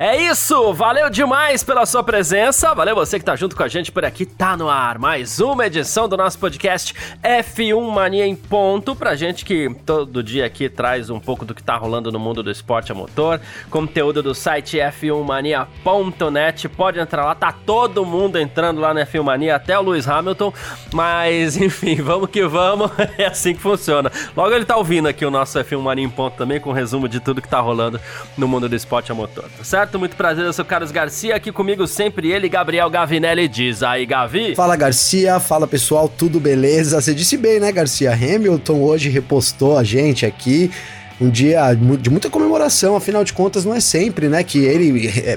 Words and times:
É 0.00 0.16
isso, 0.16 0.72
valeu 0.74 1.10
demais 1.10 1.64
pela 1.64 1.84
sua 1.84 2.04
presença, 2.04 2.72
valeu 2.72 2.94
você 2.94 3.18
que 3.18 3.24
tá 3.24 3.34
junto 3.34 3.56
com 3.56 3.64
a 3.64 3.68
gente 3.68 3.90
por 3.90 4.04
aqui, 4.04 4.24
tá 4.24 4.56
no 4.56 4.68
ar 4.70 4.96
mais 4.96 5.40
uma 5.40 5.66
edição 5.66 6.08
do 6.08 6.16
nosso 6.16 6.38
podcast 6.38 6.94
F1 7.20 7.90
Mania 7.90 8.24
em 8.24 8.36
ponto, 8.36 8.94
pra 8.94 9.16
gente 9.16 9.44
que 9.44 9.68
todo 9.84 10.22
dia 10.22 10.46
aqui 10.46 10.68
traz 10.68 11.10
um 11.10 11.18
pouco 11.18 11.44
do 11.44 11.52
que 11.52 11.60
tá 11.60 11.76
rolando 11.76 12.12
no 12.12 12.18
mundo 12.20 12.44
do 12.44 12.50
esporte 12.50 12.92
a 12.92 12.94
motor, 12.94 13.40
conteúdo 13.70 14.22
do 14.22 14.36
site 14.36 14.76
f1mania.net, 14.76 16.68
pode 16.68 17.00
entrar 17.00 17.24
lá, 17.24 17.34
tá 17.34 17.50
todo 17.50 18.06
mundo 18.06 18.38
entrando 18.38 18.80
lá 18.80 18.94
na 18.94 19.04
F1 19.04 19.24
Mania, 19.24 19.56
até 19.56 19.76
o 19.76 19.82
Lewis 19.82 20.06
Hamilton, 20.06 20.54
mas 20.92 21.56
enfim, 21.60 21.96
vamos 21.96 22.30
que 22.30 22.46
vamos, 22.46 22.92
é 23.18 23.26
assim 23.26 23.52
que 23.52 23.60
funciona. 23.60 24.12
Logo 24.36 24.54
ele 24.54 24.64
tá 24.64 24.76
ouvindo 24.76 25.08
aqui 25.08 25.26
o 25.26 25.30
nosso 25.30 25.58
F1 25.58 25.80
Mania 25.80 26.04
em 26.04 26.08
ponto 26.08 26.36
também, 26.36 26.60
com 26.60 26.70
um 26.70 26.72
resumo 26.72 27.08
de 27.08 27.18
tudo 27.18 27.42
que 27.42 27.48
tá 27.48 27.58
rolando 27.58 28.00
no 28.36 28.46
mundo 28.46 28.68
do 28.68 28.76
esporte 28.76 29.10
a 29.10 29.14
motor, 29.16 29.42
tá 29.58 29.64
certo? 29.64 29.87
Muito 29.96 30.16
prazer, 30.16 30.44
eu 30.44 30.52
sou 30.52 30.64
Carlos 30.64 30.90
Garcia, 30.90 31.34
aqui 31.34 31.50
comigo 31.50 31.86
sempre 31.86 32.30
ele, 32.30 32.48
Gabriel 32.48 32.90
Gavinelli. 32.90 33.48
Diz 33.48 33.82
aí, 33.82 34.04
Gavi. 34.04 34.54
Fala, 34.54 34.76
Garcia. 34.76 35.40
Fala, 35.40 35.66
pessoal. 35.66 36.08
Tudo 36.08 36.38
beleza? 36.38 37.00
Você 37.00 37.14
disse 37.14 37.36
bem, 37.36 37.58
né, 37.58 37.72
Garcia? 37.72 38.12
Hamilton 38.12 38.80
hoje 38.80 39.08
repostou 39.08 39.78
a 39.78 39.84
gente 39.84 40.26
aqui 40.26 40.70
um 41.20 41.30
dia 41.30 41.74
de 41.74 42.10
muita 42.10 42.30
comemoração, 42.30 42.94
afinal 42.96 43.24
de 43.24 43.32
contas 43.32 43.64
não 43.64 43.74
é 43.74 43.80
sempre, 43.80 44.28
né, 44.28 44.44
que 44.44 44.58
ele 44.58 45.08
é, 45.08 45.36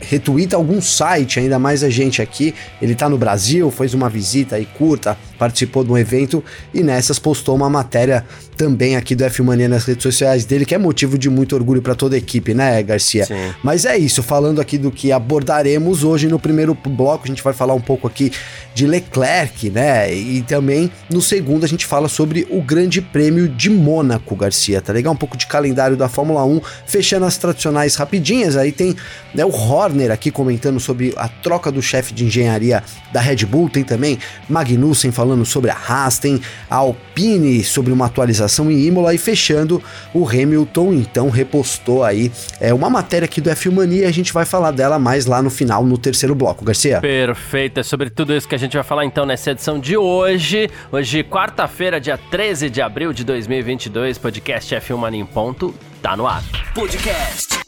retuita 0.00 0.56
algum 0.56 0.80
site, 0.80 1.40
ainda 1.40 1.58
mais 1.58 1.82
a 1.82 1.90
gente 1.90 2.22
aqui. 2.22 2.54
Ele 2.80 2.94
tá 2.94 3.08
no 3.08 3.18
Brasil, 3.18 3.70
fez 3.70 3.94
uma 3.94 4.08
visita 4.08 4.56
aí 4.56 4.66
curta, 4.66 5.18
participou 5.44 5.84
de 5.84 5.92
um 5.92 5.98
evento 5.98 6.42
e 6.72 6.82
nessas 6.82 7.18
postou 7.18 7.54
uma 7.54 7.68
matéria 7.68 8.24
também 8.56 8.96
aqui 8.96 9.14
do 9.14 9.24
F 9.24 9.42
Mania 9.42 9.68
nas 9.68 9.84
redes 9.84 10.02
sociais 10.02 10.44
dele, 10.44 10.64
que 10.64 10.74
é 10.74 10.78
motivo 10.78 11.18
de 11.18 11.28
muito 11.28 11.54
orgulho 11.54 11.82
para 11.82 11.94
toda 11.94 12.14
a 12.14 12.18
equipe, 12.18 12.54
né, 12.54 12.82
Garcia? 12.82 13.26
Sim. 13.26 13.52
Mas 13.62 13.84
é 13.84 13.98
isso, 13.98 14.22
falando 14.22 14.60
aqui 14.60 14.78
do 14.78 14.90
que 14.90 15.12
abordaremos 15.12 16.04
hoje 16.04 16.28
no 16.28 16.38
primeiro 16.38 16.74
bloco, 16.74 17.24
a 17.24 17.26
gente 17.26 17.42
vai 17.42 17.52
falar 17.52 17.74
um 17.74 17.80
pouco 17.80 18.06
aqui 18.06 18.32
de 18.74 18.86
Leclerc, 18.86 19.70
né? 19.70 20.14
E 20.14 20.42
também 20.42 20.90
no 21.10 21.20
segundo 21.20 21.64
a 21.64 21.68
gente 21.68 21.84
fala 21.84 22.08
sobre 22.08 22.46
o 22.48 22.62
Grande 22.62 23.02
Prêmio 23.02 23.48
de 23.48 23.68
Mônaco, 23.68 24.34
Garcia, 24.36 24.80
tá 24.80 24.92
legal? 24.92 25.12
Um 25.12 25.16
pouco 25.16 25.36
de 25.36 25.46
calendário 25.46 25.96
da 25.96 26.08
Fórmula 26.08 26.44
1, 26.44 26.60
fechando 26.86 27.26
as 27.26 27.36
tradicionais 27.36 27.96
rapidinhas. 27.96 28.56
Aí 28.56 28.72
tem 28.72 28.96
né, 29.34 29.44
o 29.44 29.50
Horner 29.50 30.10
aqui 30.10 30.30
comentando 30.30 30.78
sobre 30.78 31.12
a 31.16 31.28
troca 31.28 31.70
do 31.72 31.82
chefe 31.82 32.14
de 32.14 32.24
engenharia 32.24 32.82
da 33.12 33.20
Red 33.20 33.44
Bull, 33.46 33.68
tem 33.68 33.82
também 33.82 34.18
Magnussen 34.48 35.10
falando 35.10 35.33
falando 35.34 35.44
sobre 35.44 35.70
a 35.70 35.74
Haas, 35.76 36.18
tem 36.18 36.40
a 36.70 36.76
Alpine 36.76 37.64
sobre 37.64 37.92
uma 37.92 38.06
atualização 38.06 38.70
em 38.70 38.86
Imola 38.86 39.12
e 39.12 39.18
fechando 39.18 39.82
o 40.14 40.28
Hamilton, 40.28 40.92
então 40.92 41.28
repostou 41.28 42.04
aí 42.04 42.30
é 42.60 42.72
uma 42.72 42.88
matéria 42.88 43.26
aqui 43.26 43.40
do 43.40 43.50
F1 43.50 43.72
Mania, 43.72 44.08
a 44.08 44.12
gente 44.12 44.32
vai 44.32 44.44
falar 44.44 44.70
dela 44.70 44.98
mais 44.98 45.26
lá 45.26 45.42
no 45.42 45.50
final, 45.50 45.84
no 45.84 45.98
terceiro 45.98 46.34
bloco, 46.34 46.64
Garcia. 46.64 47.00
Perfeito, 47.00 47.80
é 47.80 47.82
sobre 47.82 48.10
tudo 48.10 48.34
isso 48.34 48.46
que 48.46 48.54
a 48.54 48.58
gente 48.58 48.74
vai 48.74 48.84
falar 48.84 49.04
então 49.04 49.26
nessa 49.26 49.50
edição 49.50 49.78
de 49.78 49.96
hoje, 49.96 50.70
hoje 50.92 51.24
quarta-feira, 51.24 52.00
dia 52.00 52.16
13 52.30 52.70
de 52.70 52.80
abril 52.80 53.12
de 53.12 53.24
2022, 53.24 54.18
podcast 54.18 54.72
F1 54.76 54.96
Mania 54.96 55.20
em 55.20 55.26
ponto, 55.26 55.74
tá 56.00 56.16
no 56.16 56.26
ar. 56.28 56.44
Podcast 56.74 57.58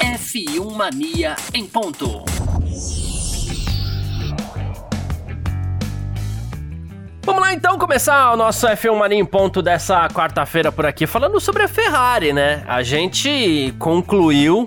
F1 0.00 0.76
Mania 0.76 1.34
em 1.52 1.66
ponto. 1.66 2.37
Vamos 7.28 7.42
lá 7.42 7.52
então 7.52 7.76
começar 7.76 8.32
o 8.32 8.38
nosso 8.38 8.66
F1 8.66 8.96
Mania 8.96 9.18
em 9.18 9.24
ponto 9.24 9.60
dessa 9.60 10.08
quarta-feira 10.08 10.72
por 10.72 10.86
aqui, 10.86 11.06
falando 11.06 11.38
sobre 11.38 11.62
a 11.62 11.68
Ferrari, 11.68 12.32
né? 12.32 12.64
A 12.66 12.82
gente 12.82 13.74
concluiu 13.78 14.66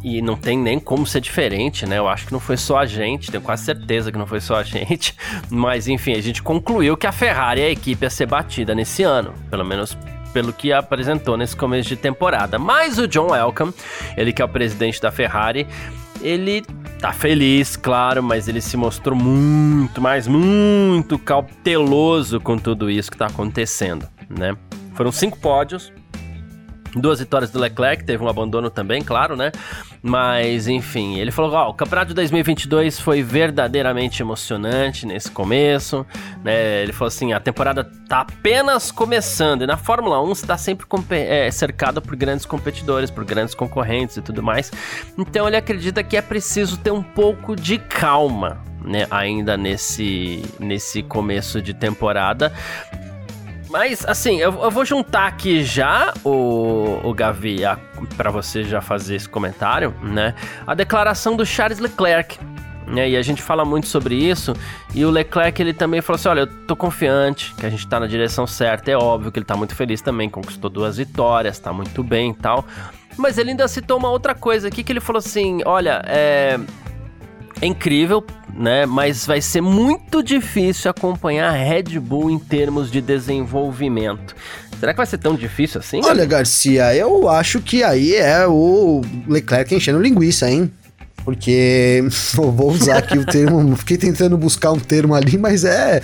e 0.00 0.22
não 0.22 0.36
tem 0.36 0.56
nem 0.56 0.78
como 0.78 1.04
ser 1.04 1.20
diferente, 1.20 1.86
né? 1.86 1.98
Eu 1.98 2.08
acho 2.08 2.26
que 2.26 2.32
não 2.32 2.38
foi 2.38 2.56
só 2.56 2.78
a 2.78 2.86
gente, 2.86 3.32
tenho 3.32 3.42
quase 3.42 3.64
certeza 3.64 4.12
que 4.12 4.16
não 4.16 4.24
foi 4.24 4.40
só 4.40 4.58
a 4.58 4.62
gente. 4.62 5.16
Mas 5.50 5.88
enfim, 5.88 6.12
a 6.12 6.22
gente 6.22 6.44
concluiu 6.44 6.96
que 6.96 7.08
a 7.08 7.12
Ferrari 7.12 7.60
é 7.60 7.66
a 7.66 7.70
equipe 7.70 8.06
a 8.06 8.10
ser 8.10 8.26
batida 8.26 8.72
nesse 8.72 9.02
ano, 9.02 9.34
pelo 9.50 9.64
menos 9.64 9.98
pelo 10.32 10.52
que 10.52 10.72
apresentou 10.72 11.36
nesse 11.36 11.56
começo 11.56 11.88
de 11.88 11.96
temporada. 11.96 12.56
Mas 12.56 12.98
o 12.98 13.08
John 13.08 13.34
Elkann, 13.34 13.74
ele 14.16 14.32
que 14.32 14.40
é 14.40 14.44
o 14.44 14.48
presidente 14.48 15.00
da 15.00 15.10
Ferrari, 15.10 15.66
ele 16.20 16.62
tá 17.00 17.12
feliz, 17.12 17.76
claro, 17.76 18.22
mas 18.22 18.48
ele 18.48 18.60
se 18.60 18.76
mostrou 18.76 19.16
muito, 19.16 20.00
mas 20.00 20.26
muito 20.26 21.18
cauteloso 21.18 22.40
com 22.40 22.58
tudo 22.58 22.90
isso 22.90 23.10
que 23.10 23.16
tá 23.16 23.26
acontecendo, 23.26 24.06
né? 24.28 24.56
Foram 24.94 25.10
cinco 25.10 25.38
pódios, 25.38 25.92
Duas 26.94 27.20
vitórias 27.20 27.50
do 27.50 27.58
Leclerc, 27.58 28.04
teve 28.04 28.22
um 28.22 28.28
abandono 28.28 28.68
também, 28.68 29.02
claro, 29.02 29.36
né? 29.36 29.52
Mas, 30.02 30.66
enfim, 30.66 31.18
ele 31.18 31.30
falou: 31.30 31.52
ó, 31.52 31.70
o 31.70 31.74
campeonato 31.74 32.08
de 32.08 32.14
2022 32.14 32.98
foi 32.98 33.22
verdadeiramente 33.22 34.22
emocionante 34.22 35.06
nesse 35.06 35.30
começo, 35.30 36.04
né? 36.42 36.82
Ele 36.82 36.92
falou 36.92 37.08
assim: 37.08 37.32
a 37.32 37.40
temporada 37.40 37.84
tá 38.08 38.20
apenas 38.20 38.90
começando, 38.90 39.62
e 39.62 39.66
na 39.66 39.76
Fórmula 39.76 40.20
1 40.22 40.26
você 40.26 40.46
tá 40.46 40.58
sempre 40.58 40.86
é, 41.10 41.50
cercado 41.50 42.02
por 42.02 42.16
grandes 42.16 42.44
competidores, 42.44 43.10
por 43.10 43.24
grandes 43.24 43.54
concorrentes 43.54 44.16
e 44.16 44.22
tudo 44.22 44.42
mais. 44.42 44.72
Então 45.16 45.46
ele 45.46 45.56
acredita 45.56 46.02
que 46.02 46.16
é 46.16 46.22
preciso 46.22 46.76
ter 46.76 46.90
um 46.90 47.02
pouco 47.02 47.54
de 47.54 47.78
calma, 47.78 48.62
né? 48.84 49.06
Ainda 49.10 49.56
nesse, 49.56 50.42
nesse 50.58 51.02
começo 51.02 51.62
de 51.62 51.72
temporada 51.74 52.52
mas, 53.70 54.04
assim, 54.04 54.38
eu, 54.40 54.52
eu, 54.64 54.70
vou 54.70 54.84
juntar 54.84 55.28
aqui 55.28 55.62
já 55.62 56.12
o, 56.24 56.98
o 57.04 57.14
Gavi, 57.14 57.60
para 58.16 58.28
você 58.28 58.64
já 58.64 58.80
fazer 58.80 59.14
esse 59.14 59.28
comentário, 59.28 59.94
né? 60.02 60.34
A 60.66 60.74
declaração 60.74 61.36
do 61.36 61.46
Charles 61.46 61.78
Leclerc. 61.78 62.36
Né, 62.86 63.10
e 63.10 63.16
a 63.16 63.22
gente 63.22 63.40
fala 63.40 63.64
muito 63.64 63.86
sobre 63.86 64.16
isso. 64.16 64.52
E 64.92 65.04
o 65.04 65.10
Leclerc 65.10 65.62
ele 65.62 65.72
também 65.72 66.00
falou 66.00 66.16
assim: 66.16 66.28
olha, 66.28 66.40
eu 66.40 66.46
tô 66.66 66.74
confiante 66.74 67.54
que 67.54 67.64
a 67.64 67.70
gente 67.70 67.86
tá 67.86 68.00
na 68.00 68.08
direção 68.08 68.48
certa. 68.48 68.90
É 68.90 68.96
óbvio 68.96 69.30
que 69.30 69.38
ele 69.38 69.46
tá 69.46 69.56
muito 69.56 69.76
feliz 69.76 70.00
também, 70.00 70.28
conquistou 70.28 70.68
duas 70.68 70.96
vitórias, 70.96 71.56
tá 71.60 71.72
muito 71.72 72.02
bem 72.02 72.32
e 72.32 72.34
tal. 72.34 72.66
Mas 73.16 73.38
ele 73.38 73.50
ainda 73.50 73.68
citou 73.68 73.96
uma 73.96 74.10
outra 74.10 74.34
coisa 74.34 74.66
aqui 74.66 74.82
que 74.82 74.90
ele 74.90 74.98
falou 74.98 75.20
assim: 75.20 75.60
olha, 75.64 76.02
é 76.04 76.58
é 77.60 77.66
incrível, 77.66 78.24
né? 78.54 78.86
Mas 78.86 79.26
vai 79.26 79.40
ser 79.40 79.60
muito 79.60 80.22
difícil 80.22 80.90
acompanhar 80.90 81.50
a 81.50 81.52
Red 81.52 81.98
Bull 82.00 82.30
em 82.30 82.38
termos 82.38 82.90
de 82.90 83.00
desenvolvimento. 83.00 84.34
Será 84.78 84.92
que 84.92 84.96
vai 84.96 85.06
ser 85.06 85.18
tão 85.18 85.34
difícil 85.34 85.78
assim? 85.78 86.00
Olha, 86.02 86.24
Garcia, 86.24 86.94
eu 86.94 87.28
acho 87.28 87.60
que 87.60 87.82
aí 87.82 88.14
é 88.14 88.46
o 88.46 89.02
Leclerc 89.28 89.74
enchendo 89.74 90.00
linguiça, 90.00 90.50
hein? 90.50 90.70
Porque 91.22 92.02
vou 92.34 92.70
usar 92.70 92.98
aqui 92.98 93.18
o 93.18 93.26
termo, 93.26 93.76
fiquei 93.76 93.98
tentando 93.98 94.38
buscar 94.38 94.72
um 94.72 94.80
termo 94.80 95.14
ali, 95.14 95.36
mas 95.36 95.64
é. 95.64 96.00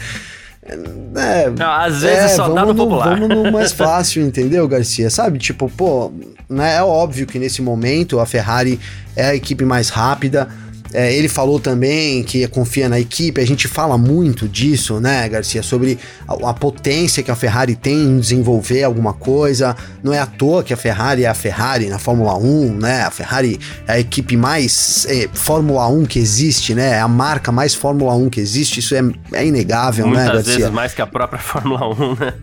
É, 0.68 1.48
Não, 1.50 1.70
às 1.70 2.02
vezes 2.02 2.18
é, 2.18 2.28
só 2.28 2.48
dá 2.48 2.62
no, 2.62 2.74
no 2.74 2.84
popular. 2.84 3.18
Vamos 3.18 3.34
no 3.34 3.52
mais 3.52 3.70
fácil, 3.72 4.22
entendeu, 4.22 4.66
Garcia? 4.68 5.08
Sabe, 5.08 5.38
tipo, 5.38 5.70
pô, 5.70 6.12
né, 6.50 6.76
é 6.76 6.82
óbvio 6.82 7.26
que 7.26 7.38
nesse 7.38 7.62
momento 7.62 8.18
a 8.18 8.26
Ferrari 8.26 8.78
é 9.14 9.26
a 9.26 9.34
equipe 9.34 9.64
mais 9.64 9.88
rápida, 9.88 10.48
é, 10.92 11.14
ele 11.14 11.28
falou 11.28 11.58
também 11.58 12.22
que 12.22 12.46
confia 12.48 12.88
na 12.88 12.98
equipe, 12.98 13.40
a 13.40 13.46
gente 13.46 13.68
fala 13.68 13.98
muito 13.98 14.48
disso, 14.48 15.00
né, 15.00 15.28
Garcia, 15.28 15.62
sobre 15.62 15.98
a, 16.26 16.50
a, 16.50 16.54
potência 16.54 17.22
que 17.22 17.30
a 17.30 17.34
Ferrari 17.36 17.74
tem 17.74 17.94
em 17.94 18.20
desenvolver 18.20 18.84
alguma 18.84 19.12
coisa. 19.12 19.76
Não 20.02 20.12
é 20.12 20.18
à 20.18 20.26
toa 20.26 20.62
que 20.62 20.72
a 20.72 20.76
Ferrari 20.76 21.24
é 21.24 21.28
a 21.28 21.34
Ferrari 21.34 21.88
na 21.88 21.98
Fórmula 21.98 22.36
1, 22.36 22.78
né? 22.78 23.02
A 23.02 23.10
Ferrari 23.10 23.58
é 23.86 23.92
a 23.92 24.00
equipe 24.00 24.36
mais 24.36 25.06
é, 25.08 25.28
Fórmula 25.32 25.86
1 25.88 26.06
que 26.06 26.18
existe, 26.18 26.74
né? 26.74 26.92
É 26.92 27.00
a 27.00 27.08
marca 27.08 27.50
mais 27.50 27.74
Fórmula 27.74 28.14
1 28.14 28.30
que 28.30 28.40
existe, 28.40 28.80
isso 28.80 28.94
é, 28.94 29.02
é 29.32 29.46
inegável, 29.46 30.06
Muitas 30.06 30.26
né, 30.26 30.32
Garcia? 30.32 30.56
vezes 30.56 30.70
mais 30.70 30.94
que 30.94 31.02
a 31.02 31.06
própria 31.06 31.38
Fórmula 31.42 31.88
1, 31.88 32.16
né? 32.16 32.34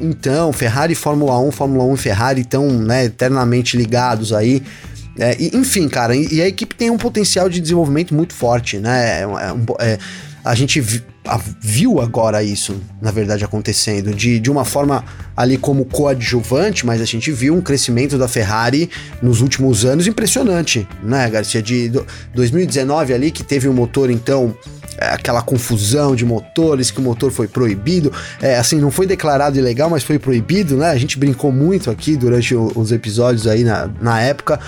Então, 0.00 0.52
Ferrari, 0.52 0.94
Fórmula 0.94 1.38
1, 1.38 1.52
Fórmula 1.52 1.84
1 1.84 1.94
e 1.94 1.98
Ferrari 1.98 2.40
estão 2.40 2.66
né, 2.70 3.04
eternamente 3.04 3.76
ligados 3.76 4.32
aí. 4.32 4.62
É, 5.18 5.36
e, 5.38 5.56
enfim, 5.56 5.88
cara, 5.88 6.14
e, 6.14 6.34
e, 6.34 6.42
a 6.42 6.48
equipe 6.48 6.74
tem 6.74 6.90
um 6.90 6.98
potencial 6.98 7.48
de 7.48 7.60
desenvolvimento 7.60 8.14
muito 8.14 8.32
forte, 8.34 8.78
né? 8.78 9.20
É, 9.20 9.24
é, 9.24 9.92
é 9.92 9.98
a 10.44 10.54
gente 10.54 10.80
vi, 10.80 11.02
a, 11.26 11.38
viu 11.60 12.00
agora 12.00 12.42
isso, 12.42 12.80
na 13.00 13.10
verdade, 13.10 13.44
acontecendo, 13.44 14.14
de, 14.14 14.40
de 14.40 14.50
uma 14.50 14.64
forma 14.64 15.04
ali 15.36 15.58
como 15.58 15.84
coadjuvante, 15.84 16.86
mas 16.86 17.00
a 17.00 17.04
gente 17.04 17.30
viu 17.30 17.54
um 17.54 17.60
crescimento 17.60 18.16
da 18.16 18.26
Ferrari 18.26 18.88
nos 19.22 19.40
últimos 19.40 19.84
anos 19.84 20.06
impressionante, 20.06 20.86
né, 21.02 21.28
Garcia? 21.28 21.62
De 21.62 21.88
do, 21.88 22.06
2019 22.34 23.12
ali, 23.12 23.30
que 23.30 23.42
teve 23.42 23.68
um 23.68 23.72
motor, 23.72 24.10
então, 24.10 24.56
aquela 25.00 25.42
confusão 25.42 26.14
de 26.14 26.24
motores, 26.24 26.90
que 26.90 26.98
o 26.98 27.02
motor 27.02 27.30
foi 27.30 27.48
proibido. 27.48 28.12
É, 28.40 28.56
assim, 28.56 28.80
não 28.80 28.90
foi 28.90 29.06
declarado 29.06 29.58
ilegal, 29.58 29.88
mas 29.88 30.02
foi 30.02 30.18
proibido, 30.18 30.76
né? 30.76 30.90
A 30.90 30.98
gente 30.98 31.18
brincou 31.18 31.50
muito 31.50 31.90
aqui 31.90 32.16
durante 32.16 32.54
os 32.54 32.92
episódios 32.92 33.46
aí 33.46 33.64
na, 33.64 33.88
na 34.00 34.20
época 34.20 34.60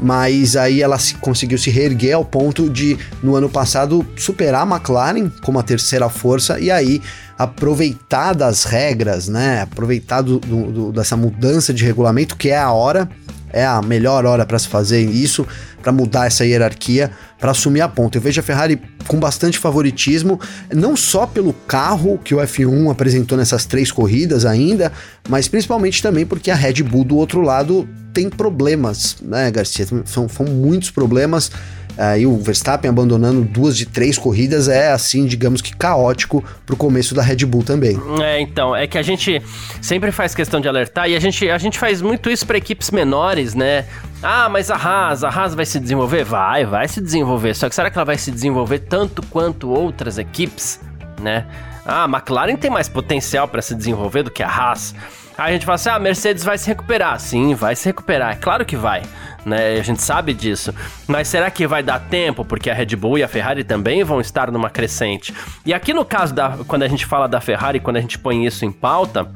mas 0.00 0.56
aí 0.56 0.80
ela 0.80 0.98
se, 0.98 1.14
conseguiu 1.14 1.58
se 1.58 1.70
reerguer 1.70 2.14
ao 2.14 2.24
ponto 2.24 2.70
de, 2.70 2.96
no 3.22 3.34
ano 3.34 3.48
passado, 3.48 4.06
superar 4.16 4.66
a 4.66 4.76
McLaren 4.76 5.28
como 5.42 5.58
a 5.58 5.62
terceira 5.62 6.08
força 6.08 6.58
e 6.60 6.70
aí 6.70 7.02
aproveitar 7.36 8.34
das 8.34 8.64
regras, 8.64 9.28
né? 9.28 9.62
Aproveitar 9.62 10.22
do, 10.22 10.38
do, 10.38 10.92
dessa 10.92 11.16
mudança 11.16 11.72
de 11.72 11.84
regulamento, 11.84 12.36
que 12.36 12.48
é 12.48 12.58
a 12.58 12.70
hora, 12.72 13.08
é 13.52 13.64
a 13.64 13.80
melhor 13.82 14.24
hora 14.26 14.44
para 14.44 14.58
se 14.58 14.68
fazer 14.68 15.00
isso, 15.02 15.46
para 15.82 15.92
mudar 15.92 16.26
essa 16.26 16.44
hierarquia, 16.44 17.10
para 17.38 17.52
assumir 17.52 17.80
a 17.80 17.88
ponta. 17.88 18.18
Eu 18.18 18.22
vejo 18.22 18.40
a 18.40 18.42
Ferrari 18.42 18.80
com 19.06 19.18
bastante 19.18 19.58
favoritismo, 19.58 20.40
não 20.72 20.96
só 20.96 21.26
pelo 21.26 21.52
carro 21.52 22.18
que 22.18 22.34
o 22.34 22.38
F1 22.38 22.90
apresentou 22.90 23.38
nessas 23.38 23.64
três 23.64 23.90
corridas 23.90 24.44
ainda, 24.44 24.92
mas 25.28 25.48
principalmente 25.48 26.02
também 26.02 26.26
porque 26.26 26.50
a 26.50 26.54
Red 26.54 26.82
Bull 26.82 27.04
do 27.04 27.16
outro 27.16 27.40
lado 27.40 27.88
tem 28.12 28.28
problemas, 28.28 29.16
né, 29.22 29.50
Garcia? 29.50 29.86
São, 30.04 30.28
são 30.28 30.44
muitos 30.46 30.90
problemas. 30.90 31.50
Aí 31.98 32.24
o 32.24 32.38
Verstappen 32.38 32.88
abandonando 32.88 33.42
duas 33.42 33.76
de 33.76 33.84
três 33.84 34.16
corridas 34.16 34.68
é 34.68 34.92
assim, 34.92 35.26
digamos 35.26 35.60
que 35.60 35.74
caótico 35.74 36.44
pro 36.64 36.76
começo 36.76 37.12
da 37.12 37.22
Red 37.22 37.44
Bull 37.44 37.64
também. 37.64 38.00
É, 38.22 38.40
então, 38.40 38.74
é 38.74 38.86
que 38.86 38.96
a 38.96 39.02
gente 39.02 39.42
sempre 39.82 40.12
faz 40.12 40.32
questão 40.32 40.60
de 40.60 40.68
alertar 40.68 41.10
e 41.10 41.16
a 41.16 41.20
gente, 41.20 41.50
a 41.50 41.58
gente 41.58 41.76
faz 41.76 42.00
muito 42.00 42.30
isso 42.30 42.46
para 42.46 42.56
equipes 42.56 42.92
menores, 42.92 43.52
né? 43.52 43.84
Ah, 44.22 44.48
mas 44.48 44.70
a 44.70 44.76
Haas, 44.76 45.24
a 45.24 45.28
Haas 45.28 45.56
vai 45.56 45.66
se 45.66 45.80
desenvolver? 45.80 46.22
Vai, 46.22 46.64
vai 46.64 46.86
se 46.86 47.00
desenvolver. 47.00 47.54
Só 47.54 47.68
que 47.68 47.74
será 47.74 47.90
que 47.90 47.98
ela 47.98 48.04
vai 48.04 48.16
se 48.16 48.30
desenvolver 48.30 48.78
tanto 48.78 49.20
quanto 49.26 49.68
outras 49.68 50.18
equipes, 50.18 50.80
né? 51.20 51.46
Ah, 51.84 52.04
a 52.04 52.08
McLaren 52.08 52.54
tem 52.54 52.70
mais 52.70 52.88
potencial 52.88 53.48
para 53.48 53.60
se 53.60 53.74
desenvolver 53.74 54.22
do 54.22 54.30
que 54.30 54.42
a 54.42 54.48
Haas. 54.48 54.94
Aí 55.38 55.50
a 55.50 55.52
gente 55.52 55.64
fala 55.64 55.76
assim: 55.76 55.88
ah, 55.88 55.94
a 55.94 56.00
Mercedes 56.00 56.44
vai 56.44 56.58
se 56.58 56.66
recuperar. 56.66 57.18
Sim, 57.20 57.54
vai 57.54 57.74
se 57.76 57.86
recuperar. 57.86 58.32
É 58.32 58.36
claro 58.36 58.64
que 58.66 58.76
vai. 58.76 59.02
Né? 59.48 59.78
A 59.78 59.82
gente 59.82 60.02
sabe 60.02 60.34
disso. 60.34 60.74
Mas 61.06 61.28
será 61.28 61.50
que 61.50 61.66
vai 61.66 61.82
dar 61.82 61.98
tempo? 61.98 62.44
Porque 62.44 62.70
a 62.70 62.74
Red 62.74 62.94
Bull 62.96 63.18
e 63.18 63.22
a 63.22 63.28
Ferrari 63.28 63.64
também 63.64 64.04
vão 64.04 64.20
estar 64.20 64.50
numa 64.50 64.70
crescente. 64.70 65.34
E 65.64 65.74
aqui 65.74 65.92
no 65.92 66.04
caso 66.04 66.34
da. 66.34 66.58
Quando 66.66 66.82
a 66.82 66.88
gente 66.88 67.06
fala 67.06 67.26
da 67.26 67.40
Ferrari, 67.40 67.80
quando 67.80 67.96
a 67.96 68.00
gente 68.00 68.18
põe 68.18 68.46
isso 68.46 68.64
em 68.64 68.70
pauta, 68.70 69.28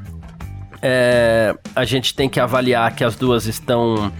é, 0.81 1.55
a 1.75 1.85
gente 1.85 2.13
tem 2.13 2.29
que 2.29 2.39
avaliar 2.39 2.93
que 2.95 3.03
as 3.03 3.15
duas 3.15 3.45
estão. 3.45 4.11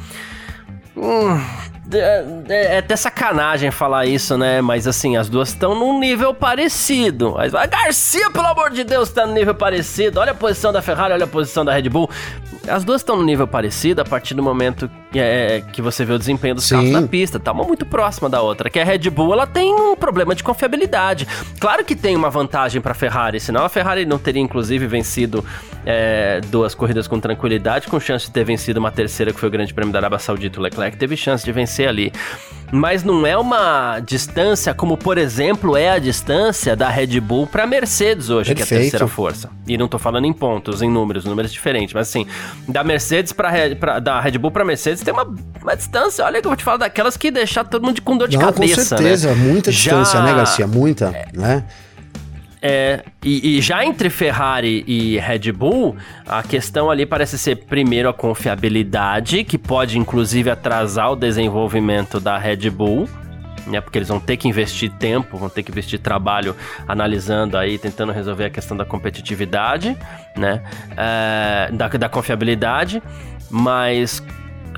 Hum, 0.95 1.41
é, 1.91 2.25
é, 2.47 2.77
até 2.77 2.95
sacanagem 2.95 3.69
falar 3.69 4.05
isso, 4.05 4.37
né? 4.37 4.61
Mas 4.61 4.87
assim, 4.87 5.17
as 5.17 5.27
duas 5.27 5.49
estão 5.49 5.75
num 5.75 5.99
nível 5.99 6.33
parecido. 6.33 7.33
Mas 7.35 7.53
a 7.53 7.65
Garcia, 7.65 8.29
pelo 8.31 8.47
amor 8.47 8.69
de 8.71 8.83
Deus, 8.83 9.09
tá 9.09 9.25
no 9.25 9.33
nível 9.33 9.53
parecido. 9.53 10.19
Olha 10.19 10.31
a 10.31 10.35
posição 10.35 10.71
da 10.71 10.81
Ferrari, 10.81 11.13
olha 11.13 11.25
a 11.25 11.27
posição 11.27 11.65
da 11.65 11.73
Red 11.73 11.89
Bull. 11.89 12.09
As 12.67 12.85
duas 12.85 13.01
estão 13.01 13.17
no 13.17 13.23
nível 13.23 13.45
parecido 13.45 14.01
a 14.01 14.05
partir 14.05 14.33
do 14.33 14.41
momento 14.41 14.89
é, 15.13 15.61
que 15.73 15.81
você 15.81 16.05
vê 16.05 16.13
o 16.13 16.19
desempenho 16.19 16.55
dos 16.55 16.63
Sim. 16.63 16.75
carros 16.75 16.91
na 16.91 17.01
pista. 17.01 17.37
Tá 17.37 17.51
uma 17.51 17.65
muito 17.65 17.85
próxima 17.85 18.29
da 18.29 18.41
outra. 18.41 18.69
Que 18.69 18.79
a 18.79 18.85
Red 18.85 19.09
Bull 19.09 19.33
ela 19.33 19.45
tem 19.45 19.73
um 19.73 19.95
problema 19.95 20.33
de 20.33 20.43
confiabilidade. 20.43 21.27
Claro 21.59 21.83
que 21.83 21.95
tem 21.95 22.15
uma 22.15 22.29
vantagem 22.29 22.81
para 22.81 22.93
a 22.93 22.95
Ferrari, 22.95 23.41
senão 23.41 23.65
a 23.65 23.69
Ferrari 23.69 24.05
não 24.05 24.17
teria 24.17 24.41
inclusive 24.41 24.87
vencido 24.87 25.43
é, 25.85 26.39
duas 26.47 26.73
corridas 26.73 27.07
com 27.07 27.19
tranquilidade, 27.19 27.87
com 27.87 27.99
chance 27.99 28.27
de 28.27 28.31
ter 28.31 28.45
vencido 28.45 28.79
uma 28.79 28.91
terceira 28.91 29.33
que 29.33 29.39
foi 29.39 29.49
o 29.49 29.51
Grande 29.51 29.73
Prêmio 29.73 29.91
da 29.91 29.99
Arábia 29.99 30.19
Saudita. 30.19 30.59
O 30.59 30.63
Leclerc 30.63 30.95
teve 30.95 31.17
chance 31.17 31.43
de 31.43 31.51
vencer 31.51 31.72
ali 31.81 32.11
mas 32.73 33.03
não 33.03 33.23
é 33.23 33.37
uma 33.37 33.99
distância 33.99 34.73
como, 34.73 34.97
por 34.97 35.19
exemplo, 35.19 35.77
é 35.77 35.91
a 35.91 35.99
distância 35.99 36.75
da 36.75 36.89
Red 36.89 37.19
Bull 37.19 37.45
para 37.45 37.67
Mercedes 37.67 38.31
hoje, 38.31 38.55
Perfeito. 38.55 38.67
que 38.67 38.73
é 38.73 38.77
a 38.77 38.81
terceira 38.81 39.07
força. 39.07 39.51
E 39.67 39.77
não 39.77 39.87
tô 39.87 39.99
falando 39.99 40.25
em 40.25 40.33
pontos, 40.33 40.81
em 40.81 40.89
números, 40.89 41.23
números 41.23 41.53
diferentes, 41.53 41.93
mas 41.93 42.09
assim, 42.09 42.25
da 42.67 42.83
Mercedes 42.83 43.31
para 43.31 43.99
da 43.99 44.19
Red 44.19 44.39
Bull 44.39 44.49
para 44.49 44.65
Mercedes 44.65 45.03
tem 45.03 45.13
uma, 45.13 45.31
uma 45.61 45.75
distância, 45.75 46.25
olha 46.25 46.41
que 46.41 46.47
eu 46.47 46.49
vou 46.49 46.57
te 46.57 46.63
falar 46.63 46.77
daquelas 46.77 47.15
que 47.15 47.29
deixar 47.29 47.63
todo 47.63 47.85
mundo 47.85 48.01
com 48.01 48.17
dor 48.17 48.27
de 48.27 48.37
não, 48.37 48.51
cabeça, 48.51 48.75
com 48.75 48.81
certeza, 48.81 49.35
né? 49.35 49.35
muita 49.35 49.71
distância, 49.71 50.17
Já... 50.17 50.25
né, 50.25 50.33
Garcia? 50.33 50.65
Muita, 50.65 51.05
é... 51.09 51.27
né? 51.31 51.63
É, 52.65 53.03
e, 53.21 53.57
e, 53.57 53.61
já 53.61 53.83
entre 53.83 54.09
Ferrari 54.09 54.85
e 54.87 55.19
Red 55.19 55.51
Bull, 55.51 55.97
a 56.25 56.41
questão 56.41 56.89
ali 56.89 57.05
parece 57.05 57.37
ser 57.37 57.57
primeiro 57.57 58.07
a 58.07 58.13
confiabilidade, 58.13 59.43
que 59.43 59.57
pode 59.57 59.99
inclusive 59.99 60.49
atrasar 60.49 61.11
o 61.11 61.15
desenvolvimento 61.17 62.21
da 62.21 62.37
Red 62.37 62.69
Bull. 62.69 63.09
Né, 63.67 63.79
porque 63.79 63.97
eles 63.97 64.09
vão 64.09 64.19
ter 64.19 64.35
que 64.35 64.45
investir 64.45 64.91
tempo, 64.91 65.37
vão 65.37 65.47
ter 65.47 65.63
que 65.63 65.71
investir 65.71 65.97
trabalho 65.97 66.53
analisando 66.85 67.57
aí, 67.57 67.77
tentando 67.77 68.11
resolver 68.11 68.43
a 68.43 68.49
questão 68.49 68.75
da 68.75 68.83
competitividade, 68.83 69.97
né, 70.35 70.61
é, 70.97 71.71
da, 71.71 71.87
da 71.87 72.09
confiabilidade, 72.09 73.01
mas 73.49 74.21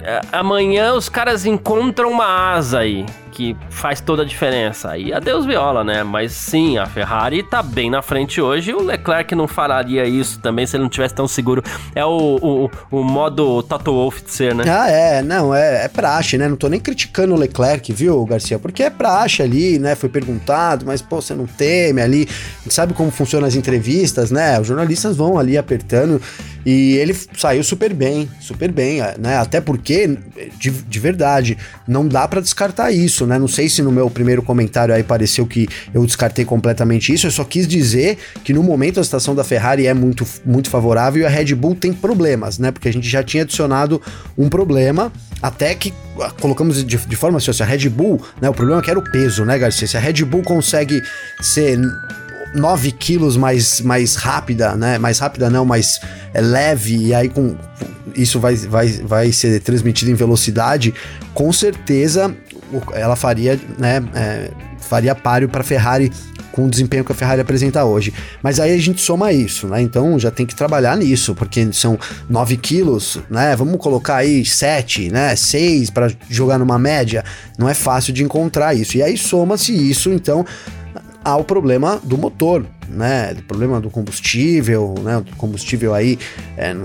é, 0.03 0.21
amanhã 0.31 0.93
os 0.93 1.09
caras 1.09 1.47
encontram 1.47 2.11
uma 2.11 2.53
asa 2.53 2.81
aí, 2.81 3.07
que 3.35 3.55
faz 3.69 3.99
toda 3.99 4.23
a 4.23 4.25
diferença. 4.25 4.91
Aí 4.91 5.11
adeus 5.11 5.45
viola, 5.45 5.83
né? 5.83 6.03
Mas 6.03 6.31
sim, 6.31 6.77
a 6.77 6.85
Ferrari 6.85 7.43
tá 7.43 7.61
bem 7.61 7.89
na 7.89 8.01
frente 8.01 8.39
hoje. 8.39 8.73
O 8.73 8.81
Leclerc 8.81 9.35
não 9.35 9.45
faria 9.45 10.05
isso 10.05 10.39
também 10.39 10.65
se 10.65 10.77
ele 10.77 10.83
não 10.83 10.89
tivesse 10.89 11.13
tão 11.13 11.27
seguro. 11.27 11.61
É 11.93 12.05
o, 12.05 12.69
o, 12.91 12.97
o 12.99 13.03
modo 13.03 13.61
Toto 13.63 13.91
Wolff 13.91 14.23
de 14.23 14.31
ser, 14.31 14.55
né? 14.55 14.63
Ah, 14.67 14.89
é. 14.89 15.21
Não, 15.21 15.53
é, 15.53 15.83
é 15.83 15.87
praxe, 15.89 16.37
né? 16.37 16.47
Não 16.47 16.55
tô 16.55 16.69
nem 16.69 16.79
criticando 16.79 17.33
o 17.33 17.37
Leclerc, 17.37 17.91
viu, 17.91 18.23
Garcia? 18.25 18.57
Porque 18.57 18.83
é 18.83 18.89
praxe 18.89 19.41
ali, 19.41 19.77
né? 19.77 19.95
Foi 19.95 20.07
perguntado, 20.07 20.85
mas, 20.85 21.01
pô, 21.01 21.21
você 21.21 21.33
não 21.33 21.45
teme 21.45 22.01
ali. 22.01 22.29
A 22.29 22.63
gente 22.63 22.73
sabe 22.73 22.93
como 22.93 23.11
funcionam 23.11 23.47
as 23.47 23.55
entrevistas, 23.55 24.31
né? 24.31 24.57
Os 24.59 24.67
jornalistas 24.67 25.17
vão 25.17 25.37
ali 25.37 25.57
apertando. 25.57 26.21
E 26.65 26.95
ele 26.95 27.15
saiu 27.37 27.63
super 27.63 27.93
bem, 27.93 28.27
super 28.39 28.71
bem, 28.71 28.99
né? 29.19 29.37
Até 29.37 29.61
porque, 29.61 30.17
de, 30.57 30.71
de 30.71 30.99
verdade, 30.99 31.57
não 31.87 32.07
dá 32.07 32.27
para 32.27 32.41
descartar 32.41 32.91
isso, 32.91 33.24
né? 33.25 33.39
Não 33.39 33.47
sei 33.47 33.69
se 33.69 33.81
no 33.81 33.91
meu 33.91 34.09
primeiro 34.09 34.41
comentário 34.41 34.93
aí 34.93 35.03
pareceu 35.03 35.45
que 35.45 35.67
eu 35.93 36.05
descartei 36.05 36.45
completamente 36.45 37.13
isso. 37.13 37.27
Eu 37.27 37.31
só 37.31 37.43
quis 37.43 37.67
dizer 37.67 38.17
que 38.43 38.53
no 38.53 38.63
momento 38.63 38.99
a 38.99 39.03
situação 39.03 39.35
da 39.35 39.43
Ferrari 39.43 39.87
é 39.87 39.93
muito, 39.93 40.25
muito 40.45 40.69
favorável 40.69 41.21
e 41.21 41.25
a 41.25 41.29
Red 41.29 41.55
Bull 41.55 41.75
tem 41.75 41.93
problemas, 41.93 42.59
né? 42.59 42.71
Porque 42.71 42.89
a 42.89 42.93
gente 42.93 43.07
já 43.07 43.23
tinha 43.23 43.43
adicionado 43.43 44.01
um 44.37 44.49
problema 44.49 45.11
até 45.41 45.73
que 45.75 45.93
colocamos 46.39 46.83
de, 46.83 46.97
de 46.97 47.15
forma 47.15 47.37
assim, 47.37 47.51
se 47.51 47.61
a 47.61 47.65
Red 47.65 47.89
Bull, 47.89 48.21
né? 48.41 48.49
O 48.49 48.53
problema 48.53 48.81
é 48.81 48.83
que 48.83 48.89
era 48.89 48.99
o 48.99 49.11
peso, 49.11 49.45
né, 49.45 49.57
Garcia? 49.57 49.87
Se 49.87 49.97
a 49.97 49.99
Red 49.99 50.23
Bull 50.25 50.43
consegue 50.43 51.01
ser 51.41 51.79
9 52.55 52.91
quilos 52.93 53.35
mais, 53.35 53.81
mais 53.81 54.15
rápida, 54.15 54.75
né? 54.75 54.97
Mais 54.97 55.19
rápida 55.19 55.49
não, 55.49 55.65
mais 55.65 55.99
é, 56.33 56.41
leve, 56.41 56.95
e 57.07 57.13
aí 57.13 57.29
com 57.29 57.55
isso 58.15 58.39
vai, 58.39 58.55
vai, 58.55 58.87
vai 58.87 59.31
ser 59.31 59.59
transmitido 59.61 60.09
em 60.09 60.15
velocidade, 60.15 60.93
com 61.33 61.51
certeza 61.51 62.35
ela 62.93 63.15
faria, 63.15 63.59
né, 63.77 64.03
é, 64.13 64.51
faria 64.79 65.15
páreo 65.15 65.49
para 65.49 65.63
Ferrari 65.63 66.11
com 66.51 66.65
o 66.65 66.69
desempenho 66.69 67.03
que 67.03 67.11
a 67.11 67.15
Ferrari 67.15 67.41
apresenta 67.41 67.83
hoje. 67.83 68.13
Mas 68.41 68.61
aí 68.61 68.73
a 68.73 68.77
gente 68.77 69.01
soma 69.01 69.33
isso, 69.33 69.67
né? 69.67 69.81
Então 69.81 70.17
já 70.17 70.31
tem 70.31 70.45
que 70.45 70.55
trabalhar 70.55 70.95
nisso, 70.95 71.35
porque 71.35 71.71
são 71.73 71.99
9 72.29 72.55
quilos, 72.55 73.19
né? 73.29 73.53
Vamos 73.57 73.77
colocar 73.77 74.15
aí 74.15 74.45
7, 74.45 75.09
né? 75.11 75.35
6 75.35 75.89
para 75.89 76.09
jogar 76.29 76.57
numa 76.57 76.79
média. 76.79 77.25
Não 77.57 77.67
é 77.67 77.73
fácil 77.73 78.13
de 78.13 78.23
encontrar 78.23 78.73
isso. 78.73 78.95
E 78.95 79.03
aí 79.03 79.17
soma-se 79.17 79.73
isso, 79.73 80.09
então, 80.11 80.45
ao 81.25 81.43
problema 81.43 81.99
do 82.01 82.17
motor 82.17 82.65
né, 82.89 83.35
problema 83.47 83.79
do 83.79 83.89
combustível, 83.89 84.95
né, 85.03 85.17
o 85.17 85.35
combustível 85.35 85.93
aí 85.93 86.17
é, 86.57 86.75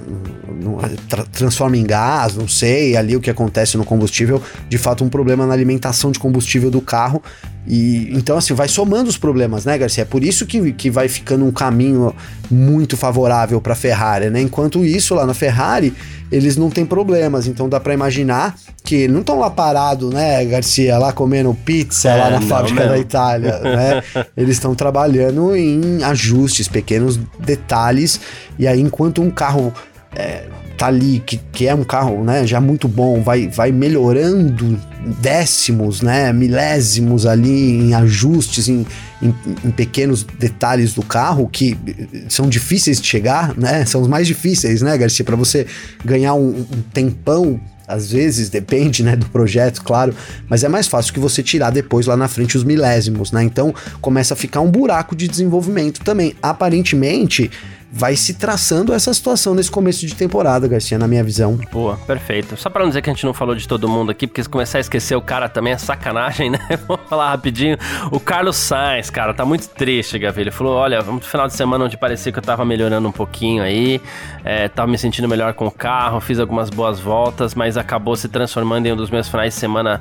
tra 1.09 1.25
transforma 1.25 1.77
em 1.77 1.85
gás, 1.85 2.37
não 2.37 2.49
sei, 2.49 2.97
ali 2.97 3.17
o 3.17 3.21
que 3.21 3.31
acontece 3.31 3.77
no 3.77 3.85
combustível, 3.85 4.43
de 4.69 4.79
fato 4.79 5.05
um 5.05 5.09
problema 5.09 5.47
na 5.47 5.53
alimentação 5.53 6.11
de 6.11 6.19
combustível 6.19 6.71
do 6.71 6.81
carro, 6.81 7.23
e 7.67 8.11
então 8.13 8.37
assim, 8.37 8.55
vai 8.55 8.69
somando 8.69 9.09
os 9.09 9.17
problemas, 9.17 9.65
né, 9.65 9.77
Garcia? 9.77 10.03
É 10.03 10.05
por 10.05 10.25
isso 10.25 10.47
que, 10.47 10.73
que 10.73 10.91
vai 10.91 11.09
ficando 11.09 11.45
um 11.45 11.53
caminho 11.53 12.15
muito 12.51 12.97
favorável 12.97 13.61
para 13.61 13.75
a 13.75 13.77
Ferrari, 13.77 14.31
né? 14.31 14.41
Enquanto 14.41 14.85
isso, 14.85 15.15
lá 15.15 15.27
na 15.27 15.35
Ferrari, 15.35 15.95
eles 16.33 16.57
não 16.57 16.71
têm 16.71 16.87
problemas, 16.87 17.47
então 17.47 17.69
dá 17.69 17.79
para 17.79 17.93
imaginar 17.93 18.57
que 18.83 19.07
não 19.09 19.21
estão 19.21 19.39
lá 19.39 19.51
parados, 19.51 20.13
né, 20.13 20.45
Garcia, 20.45 20.97
lá 20.97 21.13
comendo 21.13 21.53
pizza 21.65 22.09
é, 22.09 22.17
lá 22.17 22.31
na 22.31 22.41
fábrica 22.41 22.81
mesmo. 22.81 22.91
da 22.91 22.99
Itália, 22.99 23.59
né? 23.61 24.03
Eles 24.37 24.57
estão 24.57 24.75
trabalhando 24.75 25.55
em 25.55 26.03
ajustes, 26.03 26.67
pequenos 26.67 27.19
detalhes, 27.39 28.21
e 28.59 28.67
aí 28.67 28.81
enquanto 28.81 29.21
um 29.21 29.31
carro 29.31 29.73
é, 30.15 30.47
tá 30.77 30.87
ali, 30.87 31.23
que, 31.25 31.37
que 31.53 31.69
é 31.69 31.75
um 31.75 31.85
carro 31.85 32.25
né, 32.25 32.47
já 32.47 32.61
muito 32.61 32.89
bom, 32.89 33.23
vai, 33.23 33.49
vai 33.49 33.71
melhorando 33.71 34.81
décimos, 35.21 36.01
né, 36.01 36.33
milésimos 36.33 37.27
ali 37.27 37.81
em 37.81 37.95
ajustes, 37.95 38.69
em, 38.69 38.87
em, 39.21 39.35
em, 39.65 39.71
pequenos 39.71 40.25
detalhes 40.25 40.95
do 40.95 41.03
carro 41.03 41.49
que 41.49 41.77
são 42.29 42.49
difíceis 42.49 43.01
de 43.01 43.07
chegar, 43.07 43.57
né, 43.59 43.85
são 43.85 44.01
os 44.01 44.09
mais 44.09 44.27
difíceis, 44.27 44.81
né, 44.81 44.97
Garcia, 44.97 45.25
para 45.25 45.37
você 45.37 45.67
ganhar 46.05 46.35
um, 46.35 46.61
um 46.61 46.83
tempão 46.93 47.61
às 47.87 48.13
vezes 48.13 48.49
depende, 48.49 49.03
né, 49.03 49.17
do 49.17 49.27
projeto, 49.27 49.83
claro, 49.83 50.15
mas 50.49 50.63
é 50.63 50.69
mais 50.69 50.87
fácil 50.87 51.13
que 51.13 51.19
você 51.19 51.43
tirar 51.43 51.71
depois 51.71 52.07
lá 52.07 52.17
na 52.17 52.29
frente 52.29 52.57
os 52.57 52.63
milésimos, 52.63 53.33
né? 53.33 53.43
Então 53.43 53.75
começa 54.01 54.33
a 54.33 54.37
ficar 54.37 54.61
um 54.61 54.71
buraco 54.71 55.17
de 55.17 55.27
desenvolvimento 55.27 56.01
também. 56.01 56.37
Aparentemente, 56.41 57.51
vai 57.93 58.15
se 58.15 58.35
traçando 58.35 58.93
essa 58.93 59.13
situação 59.13 59.55
nesse 59.55 59.71
começo 59.71 60.07
de 60.07 60.15
temporada, 60.15 60.69
Garcia, 60.69 60.99
na 60.99 61.09
minha 61.09 61.25
visão. 61.25 61.59
Boa, 61.73 61.97
perfeito. 62.07 62.57
Só 62.57 62.71
para 62.71 62.83
não 62.83 62.89
dizer 62.89 63.03
que 63.03 63.11
a 63.11 63.13
gente 63.13 63.27
não 63.27 63.35
falou 63.35 63.55
de 63.55 63.67
todo 63.67 63.89
mundo 63.89 64.11
aqui, 64.11 64.27
porque 64.27 64.43
se 64.43 64.49
começar 64.49 64.79
a 64.79 64.81
esquecer 64.81 65.17
o 65.17 65.23
cara 65.23 65.49
também 65.49 65.73
é 65.73 65.79
sacanagem, 65.79 66.51
né? 66.51 66.59
Vou 66.87 66.97
falar 66.97 67.31
rapidinho. 67.31 67.77
O 68.11 68.21
Carlos 68.21 68.57
Sainz, 68.57 69.11
cara, 69.11 69.35
tá 69.35 69.45
muito 69.45 69.69
triste, 69.69 70.19
Gavi. 70.19 70.43
Ele 70.43 70.51
falou: 70.51 70.77
olha, 70.77 71.03
no 71.03 71.21
final 71.21 71.49
de 71.49 71.55
semana 71.55 71.85
onde 71.85 71.97
parecia 71.97 72.31
que 72.31 72.39
eu 72.39 72.43
tava 72.43 72.65
melhorando 72.65 73.09
um 73.09 73.13
pouquinho 73.13 73.63
aí, 73.63 74.01
é, 74.45 74.69
tava 74.69 74.91
me 74.91 74.97
sentindo 74.97 75.29
melhor 75.29 75.55
com 75.55 75.67
o 75.67 75.71
carro, 75.71 76.21
fiz 76.21 76.39
algumas 76.39 76.71
boas 76.71 77.01
voltas, 77.01 77.55
mas 77.55 77.77
acabou 77.77 78.15
se 78.15 78.29
transformando 78.29 78.87
em 78.87 78.93
um 78.93 78.97
dos 78.97 79.11
meus 79.11 79.29
finais 79.29 79.55
de 79.55 79.61
semana 79.61 80.01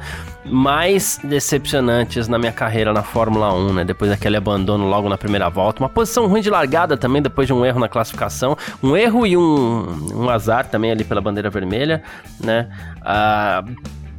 mais 0.49 1.19
decepcionantes 1.23 2.27
na 2.27 2.37
minha 2.37 2.51
carreira 2.51 2.91
na 2.91 3.03
Fórmula 3.03 3.53
1, 3.53 3.73
né? 3.73 3.85
Depois 3.85 4.11
daquele 4.11 4.37
abandono 4.37 4.87
logo 4.87 5.07
na 5.07 5.17
primeira 5.17 5.49
volta. 5.49 5.81
Uma 5.81 5.89
posição 5.89 6.27
ruim 6.27 6.41
de 6.41 6.49
largada 6.49 6.97
também, 6.97 7.21
depois 7.21 7.47
de 7.47 7.53
um 7.53 7.65
erro 7.65 7.79
na 7.79 7.87
classificação. 7.87 8.57
Um 8.81 8.95
erro 8.95 9.25
e 9.25 9.37
um, 9.37 10.23
um 10.23 10.29
azar 10.29 10.67
também 10.67 10.91
ali 10.91 11.03
pela 11.03 11.21
bandeira 11.21 11.49
vermelha, 11.49 12.03
né? 12.43 12.67
Ah. 13.01 13.63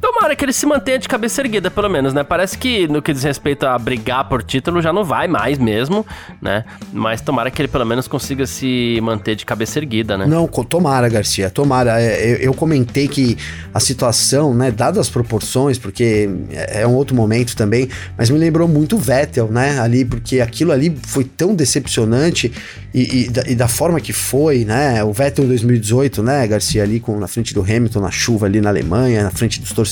Tomara 0.01 0.35
que 0.35 0.43
ele 0.43 0.51
se 0.51 0.65
mantenha 0.65 0.97
de 0.97 1.07
cabeça 1.07 1.41
erguida, 1.41 1.69
pelo 1.69 1.87
menos, 1.87 2.11
né? 2.11 2.23
Parece 2.23 2.57
que 2.57 2.87
no 2.87 3.03
que 3.03 3.13
diz 3.13 3.21
respeito 3.21 3.67
a 3.67 3.77
brigar 3.77 4.27
por 4.27 4.41
título 4.41 4.81
já 4.81 4.91
não 4.91 5.03
vai 5.03 5.27
mais 5.27 5.59
mesmo, 5.59 6.03
né? 6.41 6.65
Mas 6.91 7.21
tomara 7.21 7.51
que 7.51 7.61
ele 7.61 7.67
pelo 7.67 7.85
menos 7.85 8.07
consiga 8.07 8.47
se 8.47 8.99
manter 9.03 9.35
de 9.35 9.45
cabeça 9.45 9.77
erguida, 9.77 10.17
né? 10.17 10.25
Não, 10.25 10.47
tomara, 10.47 11.07
Garcia, 11.07 11.51
tomara. 11.51 12.01
É, 12.01 12.39
eu, 12.41 12.51
comentei 12.51 13.07
que 13.07 13.37
a 13.71 13.79
situação, 13.79 14.55
né, 14.55 14.71
dadas 14.71 14.97
as 14.97 15.09
proporções, 15.09 15.77
porque 15.77 16.27
é, 16.49 16.81
é 16.81 16.87
um 16.87 16.95
outro 16.95 17.15
momento 17.15 17.55
também, 17.55 17.87
mas 18.17 18.31
me 18.31 18.39
lembrou 18.39 18.67
muito 18.67 18.95
o 18.95 18.99
Vettel, 18.99 19.49
né? 19.51 19.79
Ali, 19.79 20.03
porque 20.03 20.41
aquilo 20.41 20.71
ali 20.71 20.97
foi 21.05 21.25
tão 21.25 21.53
decepcionante 21.53 22.51
e, 22.91 23.25
e, 23.25 23.29
da, 23.29 23.43
e, 23.47 23.55
da, 23.55 23.67
forma 23.67 24.01
que 24.01 24.13
foi, 24.13 24.65
né? 24.65 25.03
O 25.03 25.13
Vettel 25.13 25.45
2018, 25.45 26.23
né, 26.23 26.47
Garcia, 26.47 26.81
ali 26.81 26.99
com, 26.99 27.19
na 27.19 27.27
frente 27.27 27.53
do 27.53 27.61
Hamilton, 27.61 27.99
na 27.99 28.11
chuva 28.11 28.47
ali 28.47 28.59
na 28.59 28.69
Alemanha, 28.69 29.23
na 29.23 29.31
frente 29.31 29.59
dos 29.61 29.71
torcedores. 29.71 29.90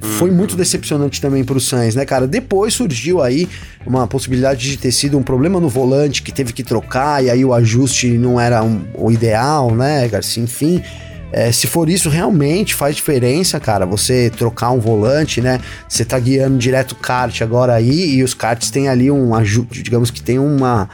Foi 0.00 0.30
uhum. 0.30 0.36
muito 0.36 0.56
decepcionante 0.56 1.20
também 1.20 1.44
para 1.44 1.56
o 1.56 1.60
Sainz, 1.60 1.94
né, 1.94 2.04
cara? 2.04 2.26
Depois 2.26 2.74
surgiu 2.74 3.22
aí 3.22 3.48
uma 3.86 4.06
possibilidade 4.06 4.68
de 4.68 4.76
ter 4.76 4.90
sido 4.90 5.16
um 5.16 5.22
problema 5.22 5.60
no 5.60 5.68
volante 5.68 6.22
que 6.22 6.32
teve 6.32 6.52
que 6.52 6.64
trocar 6.64 7.22
e 7.22 7.30
aí 7.30 7.44
o 7.44 7.54
ajuste 7.54 8.08
não 8.18 8.40
era 8.40 8.64
um, 8.64 8.82
o 8.94 9.12
ideal, 9.12 9.72
né, 9.74 10.08
Garcia? 10.08 10.42
Enfim, 10.42 10.82
é, 11.32 11.52
se 11.52 11.66
for 11.66 11.88
isso, 11.88 12.08
realmente 12.08 12.74
faz 12.74 12.96
diferença, 12.96 13.60
cara. 13.60 13.86
Você 13.86 14.28
trocar 14.28 14.70
um 14.72 14.80
volante, 14.80 15.40
né? 15.40 15.60
Você 15.88 16.04
tá 16.04 16.18
guiando 16.18 16.58
direto 16.58 16.94
kart 16.94 17.40
agora 17.40 17.74
aí 17.74 18.16
e 18.16 18.22
os 18.24 18.34
karts 18.34 18.70
têm 18.70 18.88
ali 18.88 19.10
um 19.10 19.34
ajuste, 19.34 19.82
digamos 19.82 20.10
que 20.10 20.20
tem 20.20 20.38
uma 20.38 20.90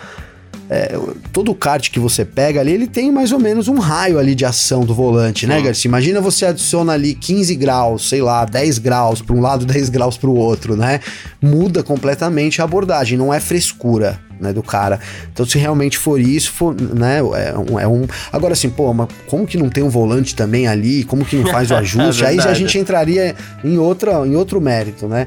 é, 0.70 0.98
todo 1.32 1.54
kart 1.54 1.90
que 1.90 1.98
você 1.98 2.25
pega 2.25 2.60
ali, 2.60 2.72
ele 2.72 2.87
tem 2.87 3.10
mais 3.10 3.32
ou 3.32 3.38
menos 3.38 3.68
um 3.68 3.78
raio 3.78 4.18
ali 4.18 4.34
de 4.34 4.44
ação 4.44 4.84
do 4.84 4.94
volante, 4.94 5.46
né, 5.46 5.60
Garcia? 5.62 5.88
Imagina 5.88 6.20
você 6.20 6.46
adiciona 6.46 6.92
ali 6.92 7.14
15 7.14 7.54
graus, 7.56 8.08
sei 8.08 8.20
lá, 8.20 8.44
10 8.44 8.78
graus 8.78 9.22
para 9.22 9.34
um 9.34 9.40
lado, 9.40 9.64
10 9.66 9.88
graus 9.88 10.16
para 10.16 10.28
o 10.28 10.37
outro, 10.37 10.76
né? 10.76 11.00
Muda 11.40 11.82
completamente 11.82 12.60
a 12.60 12.64
abordagem, 12.64 13.16
não 13.16 13.32
é 13.32 13.40
frescura. 13.40 14.20
Né, 14.40 14.52
do 14.52 14.62
cara. 14.62 15.00
Então, 15.32 15.44
se 15.44 15.58
realmente 15.58 15.98
for 15.98 16.20
isso, 16.20 16.52
for, 16.52 16.72
né, 16.80 17.18
é 17.18 17.58
um, 17.58 17.80
é 17.80 17.88
um... 17.88 18.06
Agora, 18.32 18.52
assim, 18.52 18.70
pô, 18.70 18.94
mas 18.94 19.08
como 19.26 19.44
que 19.44 19.58
não 19.58 19.68
tem 19.68 19.82
um 19.82 19.88
volante 19.88 20.32
também 20.37 20.68
ali? 20.68 21.02
Como 21.02 21.25
que 21.25 21.34
não 21.34 21.50
faz 21.50 21.72
o 21.72 21.75
ajuste? 21.75 22.22
é 22.22 22.28
Aí 22.28 22.38
a 22.38 22.54
gente 22.54 22.78
entraria 22.78 23.34
em, 23.64 23.78
outra, 23.78 24.25
em 24.25 24.37
outro 24.37 24.60
mérito, 24.60 25.08
né? 25.08 25.26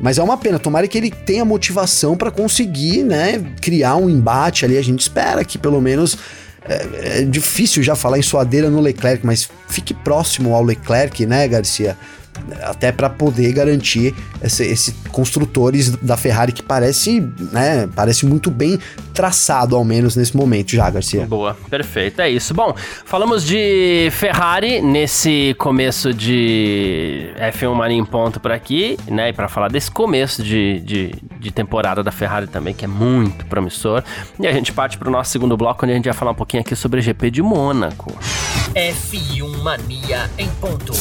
Mas 0.00 0.18
é 0.18 0.22
uma 0.22 0.36
pena, 0.36 0.58
tomara 0.58 0.86
que 0.88 0.98
ele 0.98 1.10
tenha 1.10 1.44
motivação 1.44 2.16
para 2.16 2.30
conseguir, 2.30 3.02
né, 3.02 3.42
criar 3.60 3.96
um 3.96 4.10
embate 4.10 4.64
ali. 4.64 4.76
A 4.76 4.82
gente 4.82 5.00
espera 5.00 5.44
que 5.44 5.56
pelo 5.56 5.80
menos 5.80 6.18
é, 6.66 7.20
é, 7.20 7.22
difícil 7.22 7.82
já 7.82 7.94
falar 7.94 8.18
em 8.18 8.22
suadeira 8.22 8.70
no 8.70 8.80
Leclerc, 8.80 9.24
mas 9.24 9.48
fique 9.68 9.94
próximo 9.94 10.54
ao 10.54 10.62
Leclerc, 10.62 11.24
né, 11.26 11.46
Garcia? 11.46 11.96
Até 12.62 12.92
para 12.92 13.08
poder 13.08 13.52
garantir 13.52 14.14
esse, 14.42 14.64
esse, 14.64 14.92
construtores 15.10 15.90
da 15.90 16.16
Ferrari 16.16 16.52
que 16.52 16.62
parece, 16.62 17.20
né, 17.52 17.88
parece 17.94 18.26
muito 18.26 18.50
bem 18.50 18.78
traçado 19.12 19.76
ao 19.76 19.84
menos 19.84 20.16
nesse 20.16 20.36
momento 20.36 20.72
já, 20.72 20.90
Garcia. 20.90 21.26
Boa, 21.26 21.56
perfeito, 21.70 22.20
é 22.20 22.28
isso. 22.28 22.52
Bom, 22.52 22.74
falamos 23.04 23.44
de 23.44 24.08
Ferrari 24.12 24.82
nesse 24.82 25.54
começo 25.58 26.12
de 26.12 27.30
F1 27.38 27.74
Mania 27.74 27.96
em 27.96 28.04
ponto 28.04 28.40
por 28.40 28.52
aqui, 28.52 28.98
né, 29.08 29.30
e 29.30 29.32
para 29.32 29.48
falar 29.48 29.68
desse 29.68 29.90
começo 29.90 30.42
de, 30.42 30.80
de, 30.80 31.14
de, 31.38 31.50
temporada 31.50 32.02
da 32.02 32.10
Ferrari 32.10 32.46
também, 32.46 32.74
que 32.74 32.84
é 32.84 32.88
muito 32.88 33.46
promissor. 33.46 34.02
E 34.38 34.46
a 34.46 34.52
gente 34.52 34.72
parte 34.72 34.98
para 34.98 35.08
o 35.08 35.12
nosso 35.12 35.30
segundo 35.30 35.56
bloco, 35.56 35.84
onde 35.84 35.92
a 35.92 35.96
gente 35.96 36.06
vai 36.06 36.14
falar 36.14 36.32
um 36.32 36.36
pouquinho 36.36 36.62
aqui 36.62 36.74
sobre 36.74 37.00
o 37.00 37.02
GP 37.02 37.30
de 37.30 37.42
Mônaco. 37.42 38.12
F1 38.74 39.62
Mania 39.62 40.30
em 40.36 40.48
ponto. 40.60 40.92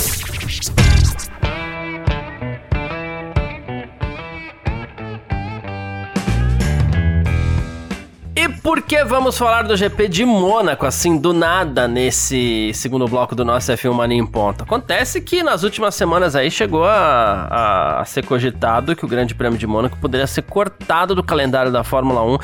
E 8.43 8.49
por 8.49 8.81
que 8.81 9.05
vamos 9.05 9.37
falar 9.37 9.61
do 9.61 9.73
GP 9.73 10.09
de 10.09 10.25
Mônaco, 10.25 10.85
assim, 10.85 11.17
do 11.17 11.31
nada, 11.31 11.87
nesse 11.87 12.71
segundo 12.73 13.07
bloco 13.07 13.33
do 13.33 13.45
nosso 13.45 13.71
F1 13.71 13.93
Mania 13.93 14.17
em 14.17 14.25
Ponto? 14.25 14.65
Acontece 14.65 15.21
que 15.21 15.41
nas 15.41 15.63
últimas 15.63 15.95
semanas 15.95 16.35
aí 16.35 16.51
chegou 16.51 16.83
a, 16.83 17.47
a, 17.49 18.01
a, 18.01 18.05
ser 18.05 18.25
cogitado 18.25 18.97
que 18.97 19.05
o 19.05 19.07
Grande 19.07 19.33
Prêmio 19.33 19.57
de 19.57 19.65
Mônaco 19.65 19.97
poderia 19.97 20.27
ser 20.27 20.41
cortado 20.41 21.15
do 21.15 21.23
calendário 21.23 21.71
da 21.71 21.85
Fórmula 21.85 22.21
1 22.21 22.37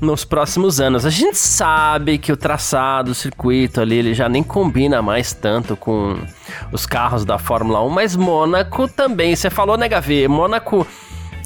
nos 0.00 0.24
próximos 0.24 0.80
anos. 0.80 1.04
A 1.04 1.10
gente 1.10 1.36
sabe 1.36 2.16
que 2.16 2.32
o 2.32 2.36
traçado, 2.36 3.10
o 3.10 3.14
circuito 3.14 3.78
ali, 3.78 3.96
ele 3.96 4.14
já 4.14 4.30
nem 4.30 4.42
combina 4.42 5.02
mais 5.02 5.34
tanto 5.34 5.76
com 5.76 6.16
os 6.72 6.86
carros 6.86 7.26
da 7.26 7.38
Fórmula 7.38 7.84
1, 7.84 7.90
mas 7.90 8.16
Mônaco 8.16 8.88
também, 8.88 9.36
você 9.36 9.50
falou, 9.50 9.76
né, 9.76 9.86
Gavi? 9.86 10.26
Mônaco 10.28 10.86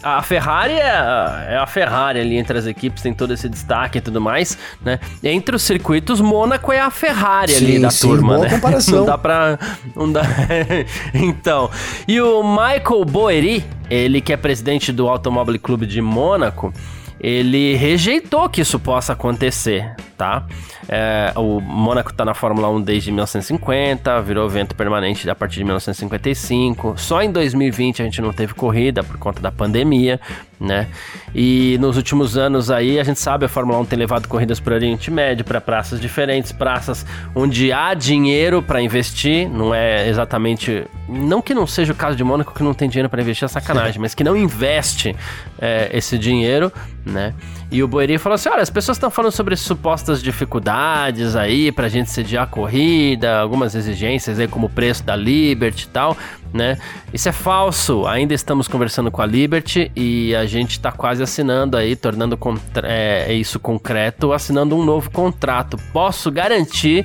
a 0.06 0.22
Ferrari 0.22 0.74
é, 0.74 1.46
é, 1.48 1.56
a 1.56 1.66
Ferrari 1.66 2.20
ali 2.20 2.36
entre 2.36 2.56
as 2.56 2.66
equipes, 2.66 3.02
tem 3.02 3.12
todo 3.12 3.32
esse 3.32 3.48
destaque 3.48 3.98
e 3.98 4.00
tudo 4.00 4.20
mais, 4.20 4.56
né? 4.80 5.00
Entre 5.22 5.56
os 5.56 5.62
circuitos, 5.62 6.20
Mônaco 6.20 6.72
é 6.72 6.78
a 6.78 6.90
Ferrari 6.90 7.52
sim, 7.52 7.64
ali 7.64 7.78
da 7.80 7.90
sim, 7.90 8.06
turma, 8.06 8.38
né? 8.38 8.50
comparação. 8.54 9.00
Não 9.00 9.06
dá 9.06 9.18
pra... 9.18 9.58
Não 9.96 10.12
dá... 10.12 10.22
então, 11.12 11.68
e 12.06 12.20
o 12.20 12.42
Michael 12.44 13.04
Boeri, 13.04 13.64
ele 13.90 14.20
que 14.20 14.32
é 14.32 14.36
presidente 14.36 14.92
do 14.92 15.08
Automóvel 15.08 15.58
Clube 15.58 15.86
de 15.86 16.00
Mônaco, 16.00 16.72
ele 17.18 17.74
rejeitou 17.74 18.48
que 18.48 18.60
isso 18.60 18.78
possa 18.78 19.14
acontecer, 19.14 19.92
tá? 20.16 20.44
É, 20.88 21.32
o 21.36 21.60
Mônaco 21.60 22.10
está 22.10 22.24
na 22.24 22.34
Fórmula 22.34 22.68
1 22.70 22.82
desde 22.82 23.10
1950, 23.10 24.22
virou 24.22 24.46
evento 24.46 24.74
permanente 24.74 25.28
a 25.28 25.34
partir 25.34 25.58
de 25.58 25.64
1955. 25.64 26.94
Só 26.96 27.22
em 27.22 27.30
2020 27.30 28.02
a 28.02 28.04
gente 28.04 28.20
não 28.20 28.32
teve 28.32 28.54
corrida 28.54 29.04
por 29.04 29.18
conta 29.18 29.40
da 29.40 29.52
pandemia, 29.52 30.20
né? 30.58 30.88
E 31.34 31.76
nos 31.80 31.96
últimos 31.96 32.36
anos 32.36 32.70
aí 32.70 32.98
a 32.98 33.04
gente 33.04 33.20
sabe 33.20 33.44
a 33.44 33.48
Fórmula 33.48 33.78
1 33.80 33.84
tem 33.84 33.98
levado 33.98 34.26
corridas 34.26 34.58
para 34.58 34.72
o 34.72 34.76
Oriente 34.76 35.10
Médio, 35.10 35.44
para 35.44 35.60
praças 35.60 36.00
diferentes, 36.00 36.50
praças 36.52 37.04
onde 37.34 37.72
há 37.72 37.92
dinheiro 37.92 38.62
para 38.62 38.80
investir, 38.80 39.48
não 39.48 39.74
é 39.74 40.08
exatamente, 40.08 40.84
não 41.08 41.42
que 41.42 41.52
não 41.52 41.66
seja 41.66 41.92
o 41.92 41.96
caso 41.96 42.16
de 42.16 42.24
Mônaco 42.24 42.54
que 42.54 42.62
não 42.62 42.72
tem 42.72 42.88
dinheiro 42.88 43.10
para 43.10 43.20
investir 43.20 43.44
é 43.44 43.48
sacanagem, 43.48 44.00
mas 44.00 44.14
que 44.14 44.24
não 44.24 44.36
investe 44.36 45.14
é, 45.60 45.90
esse 45.92 46.16
dinheiro, 46.16 46.72
né? 47.04 47.34
E 47.70 47.82
o 47.82 47.88
Boeri 47.88 48.16
falou 48.18 48.34
assim: 48.34 48.48
olha, 48.48 48.62
as 48.62 48.70
pessoas 48.70 48.96
estão 48.96 49.10
falando 49.10 49.32
sobre 49.32 49.56
supostas 49.56 50.22
dificuldades 50.22 51.34
aí 51.34 51.72
pra 51.72 51.88
gente 51.88 52.10
sediar 52.10 52.44
a 52.44 52.46
corrida, 52.46 53.40
algumas 53.40 53.74
exigências 53.74 54.38
aí, 54.38 54.46
como 54.46 54.66
o 54.66 54.70
preço 54.70 55.02
da 55.02 55.16
Liberty 55.16 55.84
e 55.84 55.88
tal, 55.88 56.16
né? 56.52 56.78
Isso 57.12 57.28
é 57.28 57.32
falso. 57.32 58.06
Ainda 58.06 58.34
estamos 58.34 58.68
conversando 58.68 59.10
com 59.10 59.20
a 59.20 59.26
Liberty 59.26 59.90
e 59.96 60.34
a 60.34 60.46
gente 60.46 60.72
está 60.72 60.92
quase 60.92 61.22
assinando 61.22 61.76
aí, 61.76 61.96
tornando 61.96 62.38
é, 62.84 63.32
isso 63.34 63.58
concreto, 63.58 64.32
assinando 64.32 64.76
um 64.76 64.84
novo 64.84 65.10
contrato. 65.10 65.76
Posso 65.92 66.30
garantir 66.30 67.04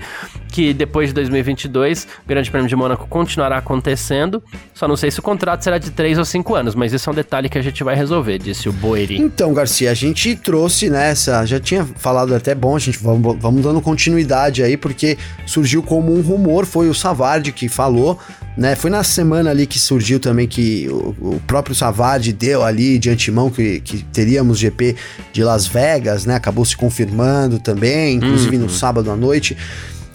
que 0.52 0.74
depois 0.74 1.10
de 1.10 1.16
2022 1.16 2.08
o 2.24 2.28
Grande 2.28 2.52
Prêmio 2.52 2.68
de 2.68 2.76
Mônaco 2.76 3.08
continuará 3.08 3.58
acontecendo. 3.58 4.44
Só 4.74 4.88
não 4.88 4.98
sei 4.98 5.10
se 5.10 5.20
o 5.20 5.24
contrato 5.24 5.64
será 5.64 5.78
de 5.78 5.90
3 5.90 6.20
ou 6.20 6.26
5 6.26 6.54
anos, 6.54 6.76
mas 6.76 6.94
isso 6.94 7.10
é 7.10 7.14
um 7.14 7.16
detalhe 7.16 7.50
que 7.50 7.58
a 7.58 7.62
gente 7.62 7.84
vai 7.84 7.96
resolver, 7.96 8.38
disse 8.38 8.68
o 8.68 8.74
Boeri. 8.74 9.20
Então, 9.20 9.54
Garcia, 9.54 9.90
a 9.90 9.94
gente 9.94 10.36
trouxe 10.36 10.90
nessa, 10.90 11.46
já 11.46 11.60
tinha 11.60 11.86
falado 11.86 12.36
até 12.36 12.54
bom, 12.54 12.76
a 12.76 12.80
gente 12.80 13.00
vamos, 13.00 13.38
vamos 13.40 13.64
dando 13.64 13.82
continuidade 13.82 14.62
aí, 14.62 14.76
porque 14.76 15.18
surgiu 15.46 15.82
como 15.82 16.14
um 16.14 16.22
rumor, 16.22 16.66
foi 16.66 16.90
o 16.90 16.94
Savard 16.94 17.50
que 17.52 17.70
falou, 17.70 18.20
né? 18.58 18.76
Foi 18.76 18.90
na 18.90 19.04
semana 19.04 19.50
ali 19.50 19.66
que 19.66 19.80
surgiu 19.80 20.20
também 20.20 20.48
que 20.48 20.88
o, 20.90 21.16
o 21.36 21.42
próprio 21.48 21.74
Savard 21.74 22.32
deu 22.34 22.64
ali 22.64 23.00
de 23.00 23.10
antemão 23.10 23.50
que, 23.50 23.80
que 23.80 24.04
teríamos 24.04 24.60
GP 24.60 24.96
de 25.32 25.44
Las 25.44 25.68
Vegas, 25.68 26.26
né? 26.26 26.36
Acabou 26.36 26.66
se 26.66 26.76
confirmando 26.76 27.60
também, 27.60 28.18
inclusive 28.18 28.58
uhum. 28.58 28.64
no 28.64 28.70
sábado 28.70 29.10
à 29.10 29.16
noite. 29.16 29.56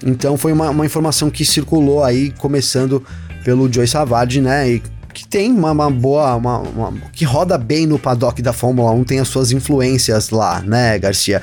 Então 0.04 0.36
foi 0.36 0.52
uma, 0.52 0.70
uma 0.70 0.84
informação 0.84 1.30
que 1.30 1.44
circulou 1.44 2.04
aí, 2.04 2.30
começando 2.38 3.04
pelo 3.44 3.72
Joey 3.72 3.86
Savage, 3.86 4.40
né? 4.40 4.68
E 4.68 4.82
que 5.16 5.26
tem 5.26 5.50
uma, 5.50 5.70
uma 5.70 5.90
boa. 5.90 6.34
Uma, 6.34 6.58
uma, 6.58 6.92
que 7.12 7.24
roda 7.24 7.56
bem 7.56 7.86
no 7.86 7.98
paddock 7.98 8.42
da 8.42 8.52
Fórmula 8.52 8.90
1, 8.90 9.04
tem 9.04 9.18
as 9.18 9.28
suas 9.28 9.50
influências 9.50 10.28
lá, 10.28 10.60
né, 10.60 10.98
Garcia? 10.98 11.40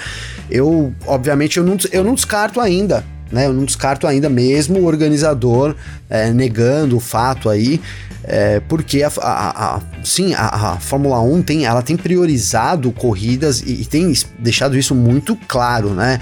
Eu, 0.50 0.94
obviamente, 1.08 1.58
eu 1.58 1.64
não, 1.64 1.76
eu 1.92 2.04
não 2.04 2.14
descarto 2.14 2.62
ainda. 2.62 3.04
Né, 3.32 3.48
eu 3.48 3.54
não 3.54 3.66
descarto 3.66 4.06
ainda 4.06 4.30
mesmo 4.30 4.80
o 4.80 4.86
organizador 4.86 5.76
é, 6.08 6.30
negando 6.30 6.98
o 6.98 7.00
fato 7.00 7.50
aí, 7.50 7.82
é, 8.24 8.60
porque 8.60 9.02
a, 9.02 9.12
a, 9.20 9.76
a 9.78 9.82
sim, 10.04 10.36
a, 10.36 10.74
a, 10.74 10.78
Fórmula 10.78 11.20
1 11.20 11.42
tem, 11.42 11.66
ela 11.66 11.82
tem 11.82 11.98
priorizado 11.98 12.92
corridas 12.92 13.62
e, 13.62 13.82
e 13.82 13.86
tem 13.86 14.14
deixado 14.38 14.78
isso 14.78 14.94
muito 14.94 15.36
claro, 15.48 15.96
né? 15.96 16.20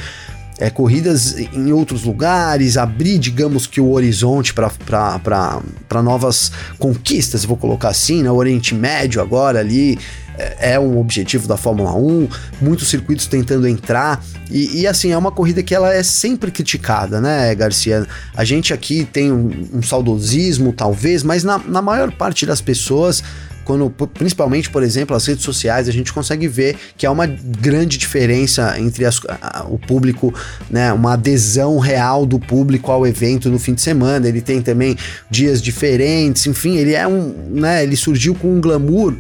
É, 0.61 0.69
corridas 0.69 1.35
em 1.39 1.73
outros 1.73 2.03
lugares, 2.03 2.77
abrir, 2.77 3.17
digamos 3.17 3.65
que 3.65 3.81
o 3.81 3.89
horizonte 3.89 4.53
para 4.53 6.01
novas 6.03 6.51
conquistas, 6.77 7.43
vou 7.43 7.57
colocar 7.57 7.89
assim, 7.89 8.21
né? 8.21 8.29
O 8.29 8.35
Oriente 8.35 8.75
Médio 8.75 9.23
agora 9.23 9.59
ali 9.59 9.97
é, 10.37 10.73
é 10.73 10.79
um 10.79 10.99
objetivo 10.99 11.47
da 11.47 11.57
Fórmula 11.57 11.95
1, 11.95 12.29
muitos 12.61 12.89
circuitos 12.89 13.25
tentando 13.25 13.67
entrar, 13.67 14.23
e, 14.51 14.81
e, 14.81 14.87
assim, 14.87 15.11
é 15.11 15.17
uma 15.17 15.31
corrida 15.31 15.63
que 15.63 15.73
ela 15.73 15.91
é 15.93 16.03
sempre 16.03 16.51
criticada, 16.51 17.19
né, 17.19 17.55
Garcia? 17.55 18.05
A 18.35 18.43
gente 18.43 18.73
aqui 18.73 19.03
tem 19.05 19.31
um, 19.31 19.49
um 19.73 19.81
saudosismo, 19.81 20.73
talvez, 20.73 21.23
mas 21.23 21.43
na, 21.43 21.57
na 21.57 21.81
maior 21.81 22.11
parte 22.11 22.45
das 22.45 22.61
pessoas 22.61 23.23
quando, 23.63 23.89
principalmente, 23.89 24.69
por 24.69 24.83
exemplo, 24.83 25.15
as 25.15 25.25
redes 25.25 25.43
sociais, 25.43 25.87
a 25.87 25.91
gente 25.91 26.11
consegue 26.11 26.47
ver 26.47 26.75
que 26.97 27.05
há 27.05 27.11
uma 27.11 27.25
grande 27.25 27.97
diferença 27.97 28.79
entre 28.79 29.05
as, 29.05 29.19
a, 29.41 29.65
o 29.67 29.77
público, 29.77 30.33
né, 30.69 30.91
uma 30.93 31.13
adesão 31.13 31.77
real 31.79 32.25
do 32.25 32.39
público 32.39 32.91
ao 32.91 33.05
evento 33.05 33.49
no 33.49 33.59
fim 33.59 33.73
de 33.73 33.81
semana. 33.81 34.27
Ele 34.27 34.41
tem 34.41 34.61
também 34.61 34.97
dias 35.29 35.61
diferentes, 35.61 36.45
enfim, 36.47 36.77
ele 36.77 36.93
é 36.93 37.07
um, 37.07 37.33
né, 37.49 37.83
ele 37.83 37.95
surgiu 37.95 38.35
com 38.35 38.55
um 38.55 38.61
glamour 38.61 39.15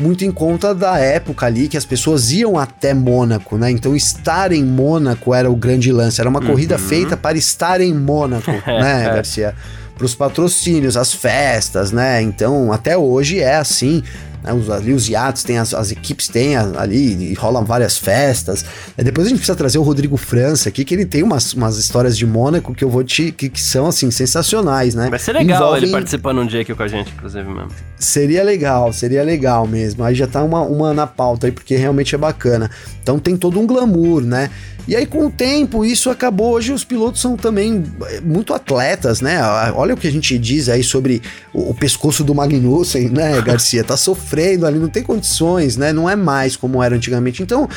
muito 0.00 0.24
em 0.24 0.30
conta 0.30 0.74
da 0.74 0.98
época 0.98 1.46
ali 1.46 1.68
que 1.68 1.76
as 1.76 1.84
pessoas 1.84 2.32
iam 2.32 2.58
até 2.58 2.92
Mônaco, 2.92 3.56
né? 3.56 3.70
Então 3.70 3.94
estar 3.94 4.52
em 4.52 4.64
Mônaco 4.64 5.32
era 5.32 5.50
o 5.50 5.54
grande 5.54 5.92
lance, 5.92 6.20
era 6.20 6.28
uma 6.28 6.40
uhum. 6.40 6.46
corrida 6.48 6.78
feita 6.78 7.16
para 7.16 7.38
estar 7.38 7.80
em 7.80 7.94
Mônaco, 7.94 8.50
né, 8.66 9.04
Garcia? 9.04 9.54
Para 9.96 10.04
os 10.04 10.14
patrocínios, 10.14 10.96
as 10.96 11.12
festas, 11.12 11.92
né? 11.92 12.20
Então, 12.20 12.72
até 12.72 12.96
hoje 12.96 13.40
é 13.40 13.56
assim. 13.56 14.02
Né? 14.44 14.52
Os, 14.52 14.68
ali 14.68 14.92
os 14.92 15.08
iates 15.08 15.42
têm, 15.42 15.58
as, 15.58 15.72
as 15.72 15.90
equipes 15.90 16.28
têm 16.28 16.54
ali, 16.56 17.32
e 17.32 17.34
rolam 17.34 17.64
várias 17.64 17.96
festas. 17.96 18.64
Depois 18.96 19.26
a 19.26 19.30
gente 19.30 19.38
precisa 19.38 19.56
trazer 19.56 19.78
o 19.78 19.82
Rodrigo 19.82 20.18
França 20.18 20.68
aqui, 20.68 20.84
que 20.84 20.94
ele 20.94 21.06
tem 21.06 21.22
umas, 21.22 21.54
umas 21.54 21.78
histórias 21.78 22.16
de 22.16 22.26
Mônaco 22.26 22.74
que 22.74 22.84
eu 22.84 22.90
vou 22.90 23.02
te. 23.02 23.32
que, 23.32 23.48
que 23.48 23.60
são, 23.60 23.86
assim, 23.86 24.10
sensacionais, 24.10 24.94
né? 24.94 25.08
Vai 25.08 25.18
ser 25.18 25.32
legal 25.32 25.62
Envolvem... 25.62 25.82
ele 25.84 25.92
participando 25.92 26.40
um 26.42 26.46
dia 26.46 26.60
aqui 26.60 26.74
com 26.74 26.82
a 26.82 26.88
gente, 26.88 27.10
inclusive 27.10 27.48
mesmo. 27.48 27.70
Seria 27.98 28.44
legal, 28.44 28.92
seria 28.92 29.22
legal 29.22 29.66
mesmo. 29.66 30.04
Aí 30.04 30.14
já 30.14 30.26
tá 30.26 30.42
uma, 30.42 30.60
uma 30.60 30.92
na 30.92 31.06
pauta 31.06 31.46
aí, 31.46 31.52
porque 31.52 31.74
realmente 31.76 32.14
é 32.14 32.18
bacana. 32.18 32.70
Então 33.02 33.18
tem 33.18 33.36
todo 33.36 33.58
um 33.58 33.66
glamour, 33.66 34.22
né? 34.22 34.50
E 34.86 34.94
aí, 34.94 35.06
com 35.06 35.26
o 35.26 35.30
tempo, 35.30 35.82
isso 35.82 36.10
acabou. 36.10 36.52
Hoje, 36.52 36.70
os 36.70 36.84
pilotos 36.84 37.20
são 37.20 37.36
também 37.36 37.82
eh, 38.06 38.20
muito 38.20 38.52
atletas, 38.52 39.22
né? 39.22 39.40
Olha 39.74 39.94
o 39.94 39.96
que 39.96 40.06
a 40.06 40.12
gente 40.12 40.38
diz 40.38 40.68
aí 40.68 40.84
sobre 40.84 41.22
o, 41.54 41.70
o 41.70 41.74
pescoço 41.74 42.22
do 42.22 42.34
Magnussen, 42.34 43.08
né, 43.08 43.40
Garcia? 43.40 43.82
Tá 43.82 43.96
sofrendo 44.34 44.66
ali, 44.66 44.78
não 44.78 44.88
tem 44.88 45.02
condições, 45.02 45.76
né? 45.76 45.92
Não 45.92 46.10
é 46.10 46.16
mais 46.16 46.56
como 46.56 46.82
era 46.82 46.94
antigamente. 46.94 47.42
Então, 47.42 47.68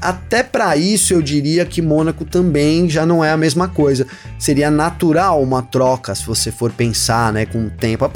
até 0.00 0.42
para 0.42 0.76
isso 0.76 1.14
eu 1.14 1.22
diria 1.22 1.64
que 1.64 1.80
Mônaco 1.80 2.24
também 2.24 2.88
já 2.90 3.06
não 3.06 3.24
é 3.24 3.30
a 3.30 3.36
mesma 3.36 3.68
coisa. 3.68 4.06
Seria 4.38 4.70
natural 4.70 5.42
uma 5.42 5.62
troca 5.62 6.14
se 6.14 6.26
você 6.26 6.52
for 6.52 6.70
pensar, 6.70 7.32
né, 7.32 7.46
com 7.46 7.66
o 7.66 7.70
tempo. 7.70 8.10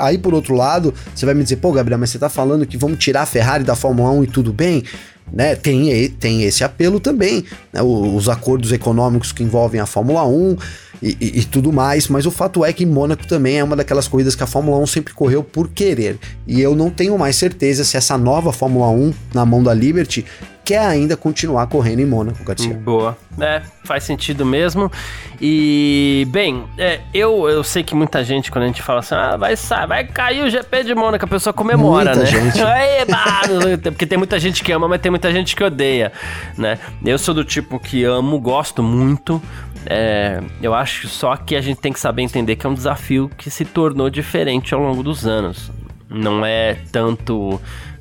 Aí 0.00 0.18
por 0.18 0.34
outro 0.34 0.54
lado, 0.54 0.92
você 1.14 1.24
vai 1.24 1.34
me 1.34 1.44
dizer, 1.44 1.56
pô, 1.56 1.70
Gabriel, 1.72 1.98
mas 1.98 2.10
você 2.10 2.18
tá 2.18 2.28
falando 2.28 2.66
que 2.66 2.76
vamos 2.76 2.98
tirar 2.98 3.22
a 3.22 3.26
Ferrari 3.26 3.62
da 3.62 3.76
Fórmula 3.76 4.10
1 4.10 4.24
e 4.24 4.26
tudo 4.26 4.52
bem? 4.52 4.82
Né, 5.32 5.54
tem, 5.54 6.08
tem 6.10 6.42
esse 6.42 6.64
apelo 6.64 7.00
também, 7.00 7.44
né, 7.72 7.82
os 7.82 8.28
acordos 8.28 8.72
econômicos 8.72 9.32
que 9.32 9.42
envolvem 9.42 9.80
a 9.80 9.86
Fórmula 9.86 10.24
1 10.24 10.56
e, 11.00 11.16
e, 11.20 11.38
e, 11.40 11.44
tudo 11.44 11.72
mais, 11.72 12.08
mas 12.08 12.26
o 12.26 12.30
fato 12.30 12.64
é 12.64 12.72
que 12.72 12.84
Mônaco 12.84 13.26
também 13.26 13.58
é 13.58 13.64
uma 13.64 13.76
daquelas 13.76 14.08
corridas 14.08 14.34
que 14.34 14.42
a 14.42 14.46
Fórmula 14.46 14.78
1 14.78 14.86
sempre 14.86 15.14
correu 15.14 15.44
por 15.44 15.68
querer, 15.68 16.18
e 16.46 16.60
eu 16.60 16.74
não 16.74 16.90
tenho 16.90 17.16
mais 17.16 17.36
certeza 17.36 17.84
se 17.84 17.96
essa 17.96 18.18
nova 18.18 18.52
Fórmula 18.52 18.88
1 18.90 19.14
na 19.32 19.46
mão 19.46 19.62
da 19.62 19.72
Liberty 19.72 20.24
quer 20.68 20.84
ainda 20.84 21.16
continuar 21.16 21.66
correndo 21.66 22.00
em 22.00 22.04
Mônaco, 22.04 22.44
Garcia. 22.44 22.74
Boa. 22.74 23.16
É, 23.40 23.62
faz 23.84 24.04
sentido 24.04 24.44
mesmo. 24.44 24.92
E, 25.40 26.28
bem, 26.28 26.62
é, 26.76 27.00
eu, 27.14 27.48
eu 27.48 27.64
sei 27.64 27.82
que 27.82 27.94
muita 27.94 28.22
gente, 28.22 28.50
quando 28.50 28.64
a 28.64 28.66
gente 28.66 28.82
fala 28.82 29.00
assim, 29.00 29.14
ah, 29.14 29.34
vai, 29.38 29.54
vai 29.86 30.04
cair 30.04 30.44
o 30.44 30.50
GP 30.50 30.84
de 30.84 30.94
Mônaco, 30.94 31.24
a 31.24 31.28
pessoa 31.28 31.54
comemora, 31.54 32.14
muita 32.14 32.20
né? 32.20 32.26
Gente. 32.26 32.58
Porque 33.82 34.04
tem 34.04 34.18
muita 34.18 34.38
gente 34.38 34.62
que 34.62 34.70
ama, 34.70 34.86
mas 34.86 35.00
tem 35.00 35.08
muita 35.08 35.32
gente 35.32 35.56
que 35.56 35.64
odeia, 35.64 36.12
né? 36.58 36.78
Eu 37.02 37.18
sou 37.18 37.32
do 37.32 37.44
tipo 37.44 37.80
que 37.80 38.04
amo, 38.04 38.38
gosto 38.38 38.82
muito. 38.82 39.40
É, 39.86 40.42
eu 40.60 40.74
acho 40.74 41.08
só 41.08 41.34
que 41.34 41.56
a 41.56 41.62
gente 41.62 41.80
tem 41.80 41.94
que 41.94 42.00
saber 42.00 42.20
entender 42.20 42.56
que 42.56 42.66
é 42.66 42.68
um 42.68 42.74
desafio 42.74 43.30
que 43.38 43.50
se 43.50 43.64
tornou 43.64 44.10
diferente 44.10 44.74
ao 44.74 44.82
longo 44.82 45.02
dos 45.02 45.26
anos. 45.26 45.72
Não 46.10 46.44
é 46.44 46.76
tanto 46.92 47.58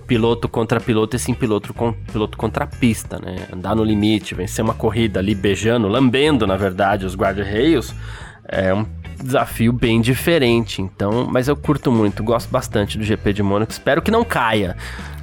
piloto 0.07 0.47
contra 0.47 0.79
piloto 0.79 1.15
e 1.15 1.19
sim 1.19 1.33
piloto, 1.33 1.73
com, 1.73 1.91
piloto 1.91 2.37
contra 2.37 2.65
pista, 2.65 3.19
né? 3.19 3.47
Andar 3.53 3.75
no 3.75 3.83
limite, 3.83 4.33
vencer 4.33 4.63
uma 4.63 4.73
corrida 4.73 5.19
ali 5.19 5.35
beijando, 5.35 5.87
lambendo, 5.87 6.47
na 6.47 6.55
verdade, 6.55 7.05
os 7.05 7.15
guarda-reios, 7.15 7.93
é 8.47 8.73
um 8.73 8.85
desafio 9.23 9.73
bem 9.73 10.01
diferente. 10.01 10.81
Então, 10.81 11.27
mas 11.29 11.47
eu 11.47 11.55
curto 11.55 11.91
muito, 11.91 12.23
gosto 12.23 12.49
bastante 12.49 12.97
do 12.97 13.03
GP 13.03 13.33
de 13.33 13.43
Mônaco, 13.43 13.71
espero 13.71 14.01
que 14.01 14.11
não 14.11 14.23
caia 14.23 14.75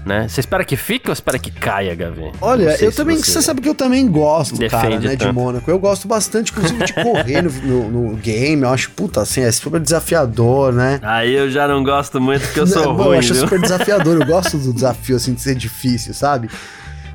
né? 0.05 0.29
Você 0.29 0.41
espera 0.41 0.65
que 0.65 0.77
fique 0.77 1.09
ou 1.09 1.13
espera 1.13 1.39
que 1.39 1.51
caia, 1.51 1.95
Gavi? 1.95 2.31
Olha, 2.41 2.77
eu 2.83 2.93
também, 2.93 3.17
você... 3.17 3.33
você... 3.33 3.43
sabe 3.43 3.61
que 3.61 3.69
eu 3.69 3.75
também 3.75 4.07
gosto, 4.07 4.57
cara, 4.69 5.01
né, 5.01 5.17
de 5.17 5.33
Mônaco. 5.33 5.71
Eu 5.71 5.79
gosto 5.79 6.07
bastante, 6.07 6.53
inclusive, 6.53 6.85
de 6.85 6.93
correr 6.93 7.43
no, 7.43 7.51
no, 7.51 8.11
no, 8.11 8.17
game. 8.17 8.63
Eu 8.63 8.69
acho, 8.69 8.91
puta, 8.91 9.23
assim, 9.23 9.41
é 9.41 9.51
super 9.51 9.81
desafiador, 9.81 10.73
né? 10.73 11.01
Aí 11.03 11.35
eu 11.35 11.51
já 11.51 11.67
não 11.67 11.83
gosto 11.83 12.21
muito 12.21 12.43
porque 12.43 12.61
eu 12.61 12.67
sou 12.67 12.95
Bom, 12.95 13.05
ruim, 13.05 13.15
Eu 13.15 13.19
acho 13.21 13.33
viu? 13.33 13.43
super 13.43 13.61
desafiador, 13.61 14.21
eu 14.21 14.27
gosto 14.27 14.59
do 14.59 14.73
desafio, 14.75 15.17
assim, 15.17 15.35
de 15.35 15.41
ser 15.41 15.55
difícil, 15.55 16.13
sabe? 16.13 16.51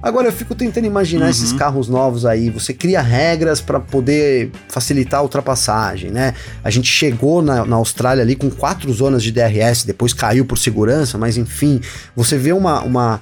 Agora 0.02 0.28
eu 0.28 0.32
fico 0.32 0.56
tentando 0.56 0.86
imaginar 0.86 1.26
uhum. 1.26 1.32
esses 1.32 1.52
carros 1.52 1.90
novos 1.90 2.26
aí. 2.26 2.50
Você 2.50 2.74
cria 2.74 3.02
regras 3.02 3.60
para 3.60 3.80
poder 3.80 4.52
facilitar 4.70 5.20
a 5.20 5.24
ultrapassagem, 5.24 6.10
né? 6.10 6.34
A 6.64 6.70
gente 6.70 6.90
chegou 6.90 7.42
na, 7.42 7.66
na, 7.66 7.76
Austrália 7.76 8.24
ali 8.24 8.36
com 8.36 8.50
quatro 8.50 8.92
zonas 8.94 9.22
de 9.22 9.32
DRS, 9.32 9.84
depois 9.86 10.14
caiu 10.14 10.46
por 10.46 10.58
segurança, 10.58 11.18
mas 11.18 11.38
enfim, 11.38 11.82
você 12.16 12.38
vê 12.38 12.54
uma, 12.54 12.82
uma, 12.82 13.22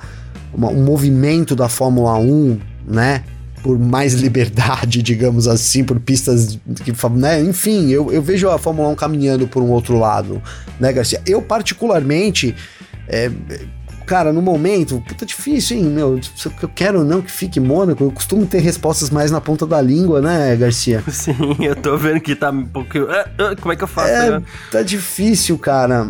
uma 0.54 0.70
um 0.70 0.84
movimento 0.84 1.56
da 1.56 1.68
Fórmula 1.68 2.18
1, 2.18 2.60
né? 2.88 3.24
Por 3.64 3.80
mais 3.80 4.14
liberdade, 4.14 5.02
digamos 5.04 5.48
assim, 5.48 5.84
por 5.84 6.00
pistas 6.00 6.60
que, 6.84 6.94
né? 7.16 7.42
Enfim, 7.42 7.90
eu, 7.90 8.12
eu 8.12 8.22
vejo 8.22 8.50
a 8.50 8.60
Fórmula 8.60 8.90
1 8.90 8.96
caminhando 8.96 9.48
por 9.48 9.64
um 9.64 9.70
outro 9.70 9.98
lado, 9.98 10.42
né, 10.80 10.94
Garcia? 10.94 11.22
Eu, 11.26 11.42
particularmente, 11.42 12.56
é, 13.08 13.32
Cara, 14.08 14.32
no 14.32 14.42
momento, 14.42 15.04
puta 15.06 15.26
difícil, 15.26 15.76
hein, 15.76 15.84
meu? 15.84 16.18
Eu 16.64 16.70
quero 16.70 17.00
ou 17.00 17.04
não 17.04 17.22
que 17.22 17.30
fique 17.30 17.60
Mônaco, 17.60 18.06
eu 18.06 18.10
costumo 18.10 18.46
ter 18.46 18.60
respostas 18.60 19.10
mais 19.10 19.32
na 19.32 19.42
ponta 19.42 19.68
da 19.68 19.82
língua, 19.82 20.22
né, 20.22 20.56
Garcia? 20.56 21.04
Sim, 21.12 21.58
eu 21.60 21.76
tô 21.76 21.98
vendo 21.98 22.22
que 22.22 22.34
tá 22.34 22.50
um 22.50 22.66
pouco. 22.66 23.00
Ah, 23.00 23.30
ah, 23.38 23.56
como 23.60 23.74
é 23.74 23.76
que 23.76 23.84
eu 23.84 23.88
faço? 23.88 24.10
É, 24.10 24.32
né? 24.32 24.44
tá 24.72 24.82
difícil, 24.82 25.58
cara. 25.58 26.10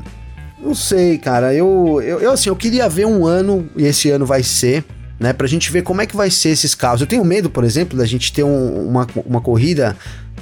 Não 0.61 0.75
sei, 0.75 1.17
cara. 1.17 1.55
Eu, 1.55 1.99
eu, 2.03 2.19
eu, 2.19 2.31
assim, 2.33 2.49
eu 2.49 2.55
queria 2.55 2.87
ver 2.87 3.07
um 3.07 3.25
ano, 3.25 3.67
e 3.75 3.83
esse 3.83 4.11
ano 4.11 4.27
vai 4.27 4.43
ser, 4.43 4.85
né? 5.19 5.33
Pra 5.33 5.47
gente 5.47 5.71
ver 5.71 5.81
como 5.81 5.99
é 5.99 6.05
que 6.05 6.15
vai 6.15 6.29
ser 6.29 6.49
esses 6.49 6.75
carros. 6.75 7.01
Eu 7.01 7.07
tenho 7.07 7.25
medo, 7.25 7.49
por 7.49 7.63
exemplo, 7.63 7.97
da 7.97 8.05
gente 8.05 8.31
ter 8.31 8.43
um, 8.43 8.87
uma, 8.89 9.07
uma 9.25 9.41
corrida 9.41 9.97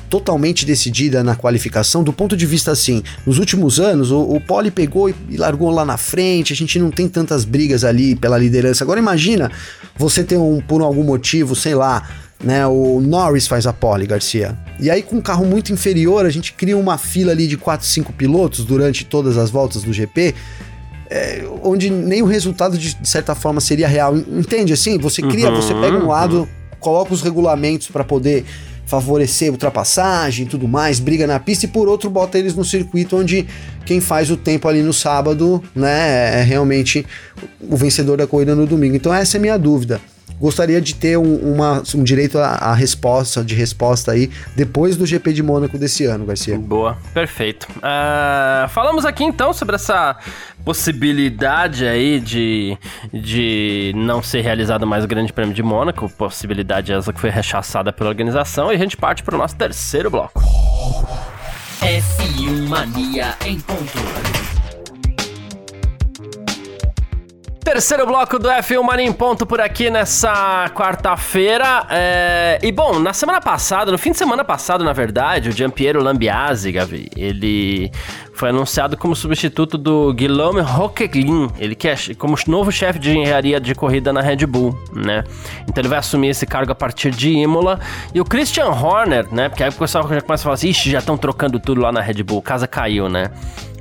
totalmente 0.10 0.66
decidida 0.66 1.24
na 1.24 1.36
qualificação, 1.36 2.04
do 2.04 2.14
ponto 2.14 2.36
de 2.38 2.46
vista 2.46 2.72
assim, 2.72 3.04
nos 3.26 3.40
últimos 3.40 3.80
anos 3.80 4.12
o, 4.12 4.22
o 4.22 4.42
Pole 4.42 4.72
pegou 4.72 5.10
e, 5.10 5.16
e 5.30 5.38
largou 5.38 5.70
lá 5.72 5.86
na 5.86 5.98
frente, 5.98 6.54
a 6.54 6.56
gente 6.56 6.80
não 6.80 6.92
tem 6.92 7.08
tantas 7.08 7.46
brigas 7.46 7.84
ali 7.84 8.16
pela 8.16 8.38
liderança. 8.38 8.84
Agora 8.84 9.00
imagina 9.00 9.52
você 9.98 10.24
ter 10.24 10.38
um, 10.38 10.62
por 10.62 10.82
algum 10.82 11.04
motivo, 11.04 11.56
sei 11.56 11.76
lá, 11.76 12.08
né, 12.44 12.66
o 12.68 13.02
Norris 13.02 13.48
faz 13.48 13.66
a 13.66 13.74
pole, 13.74 14.06
Garcia. 14.06 14.58
E 14.80 14.90
aí 14.90 15.02
com 15.02 15.18
um 15.18 15.22
carro 15.22 15.46
muito 15.46 15.72
inferior, 15.72 16.26
a 16.26 16.30
gente 16.30 16.54
cria 16.54 16.78
uma 16.78 16.98
fila 16.98 17.32
ali 17.32 17.48
de 17.48 17.58
4, 17.58 17.86
5 17.86 18.14
pilotos 18.14 18.66
durante 18.66 19.06
todas 19.06 19.38
as 19.38 19.50
voltas 19.50 19.84
do 19.84 19.94
GP, 19.94 20.36
é, 21.10 21.44
onde 21.64 21.90
nem 21.90 22.22
o 22.22 22.26
resultado 22.26 22.78
de, 22.78 22.96
de, 22.96 23.08
certa 23.08 23.36
forma 23.36 23.62
seria 23.62 23.88
real. 23.88 24.18
Entende 24.18 24.74
assim? 24.74 24.98
Você 24.98 25.22
cria, 25.22 25.50
uhum, 25.50 25.56
você 25.56 25.74
pega 25.74 25.98
um 25.98 26.08
lado, 26.08 26.40
uhum. 26.40 26.48
coloca 26.80 27.14
os 27.14 27.22
regulamentos 27.22 27.88
para 27.88 28.04
poder 28.04 28.46
favorecer 28.86 29.52
ultrapassagem 29.52 30.46
e 30.46 30.50
tudo 30.50 30.68
mais, 30.68 31.00
briga 31.00 31.26
na 31.26 31.40
pista, 31.40 31.66
e 31.66 31.68
por 31.68 31.88
outro 31.88 32.10
bota 32.10 32.38
eles 32.38 32.56
no 32.56 32.64
circuito 32.64 33.18
onde 33.18 33.48
quem 33.86 34.00
faz 34.00 34.32
o 34.32 34.38
tempo 34.38 34.68
ali 34.68 34.82
no 34.82 34.94
sábado, 34.94 35.64
né, 35.76 36.42
é 36.42 36.44
realmente 36.44 37.06
o 37.60 37.76
vencedor 37.76 38.18
da 38.18 38.28
corrida 38.28 38.56
no 38.56 38.66
domingo. 38.66 38.96
Então 38.96 39.14
essa 39.14 39.38
é 39.38 39.40
a 39.40 39.42
minha 39.42 39.58
dúvida. 39.58 40.00
Gostaria 40.40 40.82
de 40.82 40.96
ter 40.96 41.18
um, 41.18 41.36
uma, 41.54 41.84
um 41.96 42.04
direito 42.04 42.38
à, 42.38 42.74
resposta, 42.74 43.44
de 43.44 43.56
resposta 43.56 44.12
aí, 44.12 44.30
depois 44.56 44.98
do 44.98 45.06
GP 45.06 45.34
de 45.34 45.44
Mônaco 45.44 45.78
desse 45.78 46.06
ano, 46.06 46.26
Garcia. 46.26 46.58
Boa, 46.58 46.98
perfeito. 47.14 47.68
Uh, 47.78 48.68
falamos 48.70 49.06
aqui 49.06 49.24
então 49.24 49.54
sobre 49.54 49.76
essa 49.76 50.18
possibilidade 50.64 51.86
aí 51.86 52.20
de, 52.20 52.78
de 53.14 53.94
não 53.96 54.22
ser 54.22 54.42
realizado 54.42 54.86
mais 54.86 55.04
o 55.04 55.08
Grande 55.08 55.32
Prêmio 55.32 55.54
de 55.54 55.64
Mônaco, 55.64 56.10
possibilidade 56.10 56.92
essa 56.92 57.14
que 57.14 57.20
foi 57.20 57.30
rechaçada 57.30 57.94
pela 57.94 58.10
organização, 58.10 58.72
e 58.72 58.76
a 58.76 58.80
gente 58.80 58.98
parte 58.98 59.24
para 59.24 59.36
o 59.36 59.38
nosso 59.38 59.56
terceiro 59.56 60.10
bloco. 60.10 60.42
F1 61.82 62.68
Mania 62.68 63.36
em 63.46 63.60
ponto. 63.60 64.45
Terceiro 67.66 68.06
bloco 68.06 68.38
do 68.38 68.48
F1 68.48 68.84
Mania 68.84 69.08
em 69.08 69.12
ponto 69.12 69.44
por 69.44 69.60
aqui 69.60 69.90
nessa 69.90 70.70
quarta-feira. 70.76 71.88
É... 71.90 72.60
E 72.62 72.72
bom, 72.72 73.00
na 73.00 73.12
semana 73.12 73.42
passada, 73.42 73.92
no 73.92 73.98
fim 73.98 74.12
de 74.12 74.18
semana 74.20 74.44
passado, 74.44 74.84
na 74.84 74.94
verdade, 74.94 75.50
o 75.50 75.52
Giampiero 75.52 76.00
Lambiase, 76.02 76.72
Gavi, 76.72 77.10
ele 77.18 77.92
foi 78.34 78.50
anunciado 78.50 78.96
como 78.96 79.16
substituto 79.16 79.80
do 79.80 80.14
Guillaume 80.14 80.62
Roqueglin, 80.62 81.50
ele 81.58 81.74
que 81.74 81.88
é 81.88 81.96
como 82.20 82.38
novo 82.48 82.72
chefe 82.72 83.00
de 83.00 83.18
engenharia 83.18 83.60
de 83.60 83.74
corrida 83.74 84.14
na 84.14 84.22
Red 84.22 84.46
Bull, 84.46 84.78
né? 84.94 85.24
Então 85.64 85.82
ele 85.82 85.88
vai 85.88 85.98
assumir 85.98 86.30
esse 86.30 86.46
cargo 86.46 86.72
a 86.72 86.76
partir 86.76 87.10
de 87.10 87.32
Imola. 87.32 87.80
E 88.14 88.22
o 88.22 88.26
Christian 88.26 88.68
Horner, 88.68 89.26
né? 89.34 89.50
Porque 89.50 89.64
aí 89.64 89.70
o 89.70 89.74
pessoal 89.74 90.08
já 90.08 90.22
começa 90.22 90.44
a 90.44 90.44
falar 90.44 90.54
assim, 90.54 90.70
ixi, 90.70 90.92
já 90.92 91.00
estão 91.00 91.18
trocando 91.18 91.60
tudo 91.60 91.82
lá 91.82 91.92
na 91.92 92.00
Red 92.00 92.22
Bull, 92.22 92.44
casa 92.44 92.68
caiu, 92.68 93.10
né? 93.10 93.32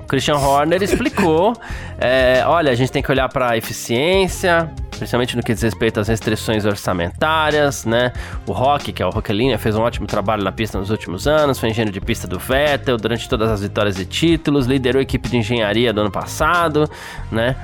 Christian 0.07 0.37
Horner 0.37 0.83
explicou: 0.83 1.55
é, 1.99 2.43
olha, 2.47 2.71
a 2.71 2.75
gente 2.75 2.91
tem 2.91 3.03
que 3.03 3.11
olhar 3.11 3.29
para 3.29 3.51
a 3.51 3.57
eficiência, 3.57 4.71
principalmente 4.91 5.37
no 5.37 5.43
que 5.43 5.53
diz 5.53 5.63
respeito 5.63 6.01
às 6.01 6.09
restrições 6.09 6.65
orçamentárias, 6.65 7.85
né? 7.85 8.13
O 8.47 8.53
Rock, 8.53 8.93
que 8.93 9.03
é 9.03 9.07
o 9.07 9.11
Rockelinha, 9.11 9.59
fez 9.59 9.77
um 9.77 9.83
ótimo 9.83 10.07
trabalho 10.07 10.43
na 10.43 10.53
pista 10.53 10.79
nos 10.79 10.91
últimos 10.91 11.27
anos, 11.27 11.59
foi 11.59 11.71
engenheiro 11.71 11.93
de 11.93 12.01
pista 12.01 12.27
do 12.27 12.39
Vettel 12.39 12.97
durante 12.97 13.29
todas 13.29 13.51
as 13.51 13.63
vitórias 13.63 13.99
e 13.99 14.05
títulos, 14.05 14.67
liderou 14.67 15.01
a 15.01 15.03
equipe 15.03 15.29
de 15.29 15.37
engenharia 15.37 15.93
do 15.93 16.01
ano 16.01 16.11
passado, 16.11 16.89
né? 17.31 17.57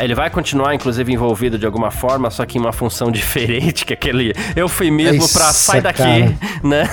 Ele 0.00 0.14
vai 0.14 0.28
continuar, 0.28 0.74
inclusive, 0.74 1.10
envolvido 1.12 1.58
de 1.58 1.64
alguma 1.64 1.90
forma, 1.90 2.30
só 2.30 2.44
que 2.44 2.58
em 2.58 2.60
uma 2.60 2.72
função 2.72 3.10
diferente, 3.12 3.86
que 3.86 3.94
aquele 3.94 4.34
eufemismo 4.54 5.26
para 5.32 5.52
sai 5.52 5.80
daqui, 5.80 5.98
cara. 5.98 6.36
né? 6.62 6.84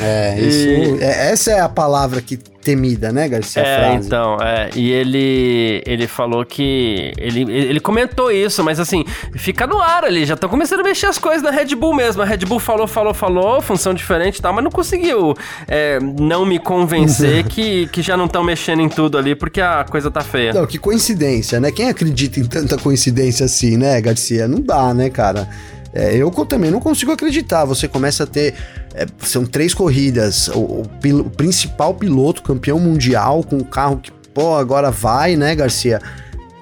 É, 0.00 0.40
isso. 0.40 0.68
E... 0.68 1.02
É, 1.02 1.30
essa 1.30 1.52
é 1.52 1.60
a 1.60 1.68
palavra 1.68 2.20
que 2.20 2.36
temida, 2.62 3.12
né, 3.12 3.28
Garcia? 3.28 3.62
É, 3.62 3.94
então, 3.94 4.38
é. 4.40 4.70
E 4.74 4.90
ele, 4.90 5.82
ele 5.84 6.06
falou 6.06 6.44
que. 6.44 7.12
Ele, 7.18 7.42
ele 7.52 7.80
comentou 7.80 8.30
isso, 8.30 8.62
mas 8.62 8.78
assim, 8.78 9.04
fica 9.34 9.66
no 9.66 9.80
ar 9.80 10.04
ali. 10.04 10.24
Já 10.24 10.34
estão 10.34 10.48
começando 10.48 10.80
a 10.80 10.84
mexer 10.84 11.06
as 11.06 11.18
coisas 11.18 11.42
na 11.42 11.50
Red 11.50 11.74
Bull 11.74 11.94
mesmo. 11.94 12.22
A 12.22 12.24
Red 12.24 12.38
Bull 12.38 12.58
falou, 12.58 12.86
falou, 12.86 13.12
falou, 13.12 13.60
função 13.60 13.92
diferente 13.92 14.38
e 14.38 14.42
tal, 14.42 14.52
mas 14.52 14.64
não 14.64 14.70
conseguiu 14.70 15.34
é, 15.66 15.98
não 16.00 16.46
me 16.46 16.58
convencer 16.58 17.44
que, 17.48 17.86
que 17.88 18.00
já 18.02 18.16
não 18.16 18.26
estão 18.26 18.44
mexendo 18.44 18.80
em 18.80 18.88
tudo 18.88 19.18
ali 19.18 19.34
porque 19.34 19.60
a 19.60 19.84
coisa 19.84 20.10
tá 20.10 20.20
feia. 20.20 20.52
Não, 20.52 20.66
que 20.66 20.78
coincidência, 20.78 21.60
né? 21.60 21.70
Quem 21.72 21.88
acredita 21.88 22.38
em 22.38 22.44
tanta 22.44 22.78
coincidência 22.78 23.46
assim, 23.46 23.76
né, 23.76 24.00
Garcia? 24.00 24.46
Não 24.46 24.60
dá, 24.60 24.94
né, 24.94 25.10
cara? 25.10 25.48
É, 25.94 26.16
eu 26.16 26.30
também 26.46 26.70
não 26.70 26.80
consigo 26.80 27.12
acreditar. 27.12 27.64
Você 27.64 27.86
começa 27.86 28.24
a 28.24 28.26
ter. 28.26 28.54
É, 28.94 29.06
são 29.20 29.44
três 29.44 29.74
corridas. 29.74 30.48
O, 30.48 30.58
o, 30.58 30.82
o, 31.20 31.30
principal 31.30 31.94
piloto, 31.94 32.42
campeão 32.42 32.78
mundial, 32.78 33.42
com 33.42 33.58
o 33.58 33.64
carro 33.64 33.98
que, 33.98 34.10
pô, 34.32 34.56
agora 34.56 34.90
vai, 34.90 35.36
né, 35.36 35.54
Garcia? 35.54 36.00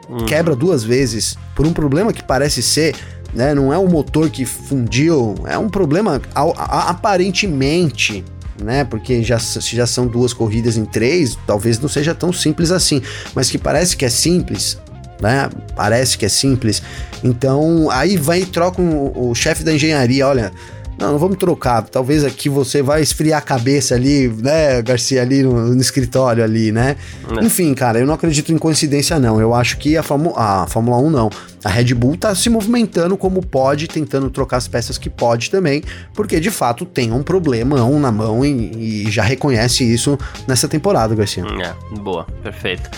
Hum. 0.09 0.27
Quebra 0.27 0.57
duas 0.57 0.83
vezes 0.83 1.37
por 1.55 1.67
um 1.67 1.73
problema 1.73 2.13
que 2.13 2.23
parece 2.23 2.63
ser. 2.63 2.95
Né, 3.33 3.55
não 3.55 3.73
é 3.73 3.79
o 3.79 3.87
motor 3.87 4.29
que 4.29 4.45
fundiu, 4.45 5.37
é 5.47 5.57
um 5.57 5.69
problema 5.69 6.21
a, 6.35 6.43
a, 6.43 6.91
aparentemente 6.91 8.25
né? 8.61 8.85
Porque 8.85 9.23
já, 9.23 9.39
já 9.39 9.87
são 9.87 10.07
duas 10.07 10.33
corridas 10.33 10.77
em 10.77 10.85
três, 10.85 11.37
talvez 11.47 11.79
não 11.79 11.89
seja 11.89 12.15
tão 12.15 12.33
simples 12.33 12.71
assim, 12.71 13.03
mas 13.35 13.51
que 13.51 13.59
parece 13.59 13.97
que 13.97 14.05
é 14.05 14.09
simples, 14.09 14.79
né? 15.21 15.49
Parece 15.75 16.17
que 16.17 16.25
é 16.25 16.29
simples. 16.29 16.83
Então, 17.23 17.89
aí 17.91 18.17
vai 18.17 18.41
e 18.41 18.47
troca 18.47 18.81
o, 18.81 19.31
o 19.31 19.35
chefe 19.35 19.63
da 19.63 19.73
engenharia, 19.73 20.27
olha, 20.27 20.53
não, 21.01 21.13
não 21.13 21.19
vamos 21.19 21.39
trocar. 21.39 21.83
Talvez 21.83 22.23
aqui 22.25 22.49
você 22.49 22.83
vai 22.83 23.01
esfriar 23.01 23.39
a 23.39 23.43
cabeça 23.43 23.95
ali, 23.95 24.29
né, 24.29 24.83
Garcia, 24.83 25.23
ali 25.23 25.43
no, 25.43 25.75
no 25.75 25.81
escritório 25.81 26.45
ali, 26.45 26.71
né? 26.71 26.97
É. 27.41 27.45
Enfim, 27.45 27.73
cara, 27.73 27.99
eu 27.99 28.07
não 28.07 28.13
acredito 28.13 28.53
em 28.53 28.59
coincidência, 28.59 29.19
não. 29.19 29.41
Eu 29.41 29.55
acho 29.55 29.79
que 29.79 29.97
a, 29.97 30.03
Fórmula, 30.03 30.37
a 30.37 30.67
Fórmula 30.67 30.99
1 30.99 31.11
não. 31.11 31.31
A 31.65 31.71
Red 31.71 31.95
Bull 31.95 32.17
tá 32.17 32.35
se 32.35 32.51
movimentando 32.51 33.17
como 33.17 33.45
pode, 33.45 33.89
tentando 33.89 34.29
trocar 34.31 34.59
as 34.59 34.69
peças 34.69 34.99
que 34.99 35.09
pode 35.09 35.51
também, 35.51 35.83
porque 36.15 36.39
de 36.39 36.51
fato 36.51 36.85
tem 36.85 37.13
um 37.13 37.23
problema 37.23 37.83
um 37.85 37.99
na 37.99 38.13
mão 38.13 38.45
e, 38.45 39.07
e 39.07 39.11
já 39.11 39.23
reconhece 39.23 39.85
isso 39.85 40.19
nessa 40.47 40.69
temporada, 40.69 41.15
Garcia. 41.15 41.45
É, 41.45 41.97
boa, 41.99 42.27
perfeito. 42.43 42.91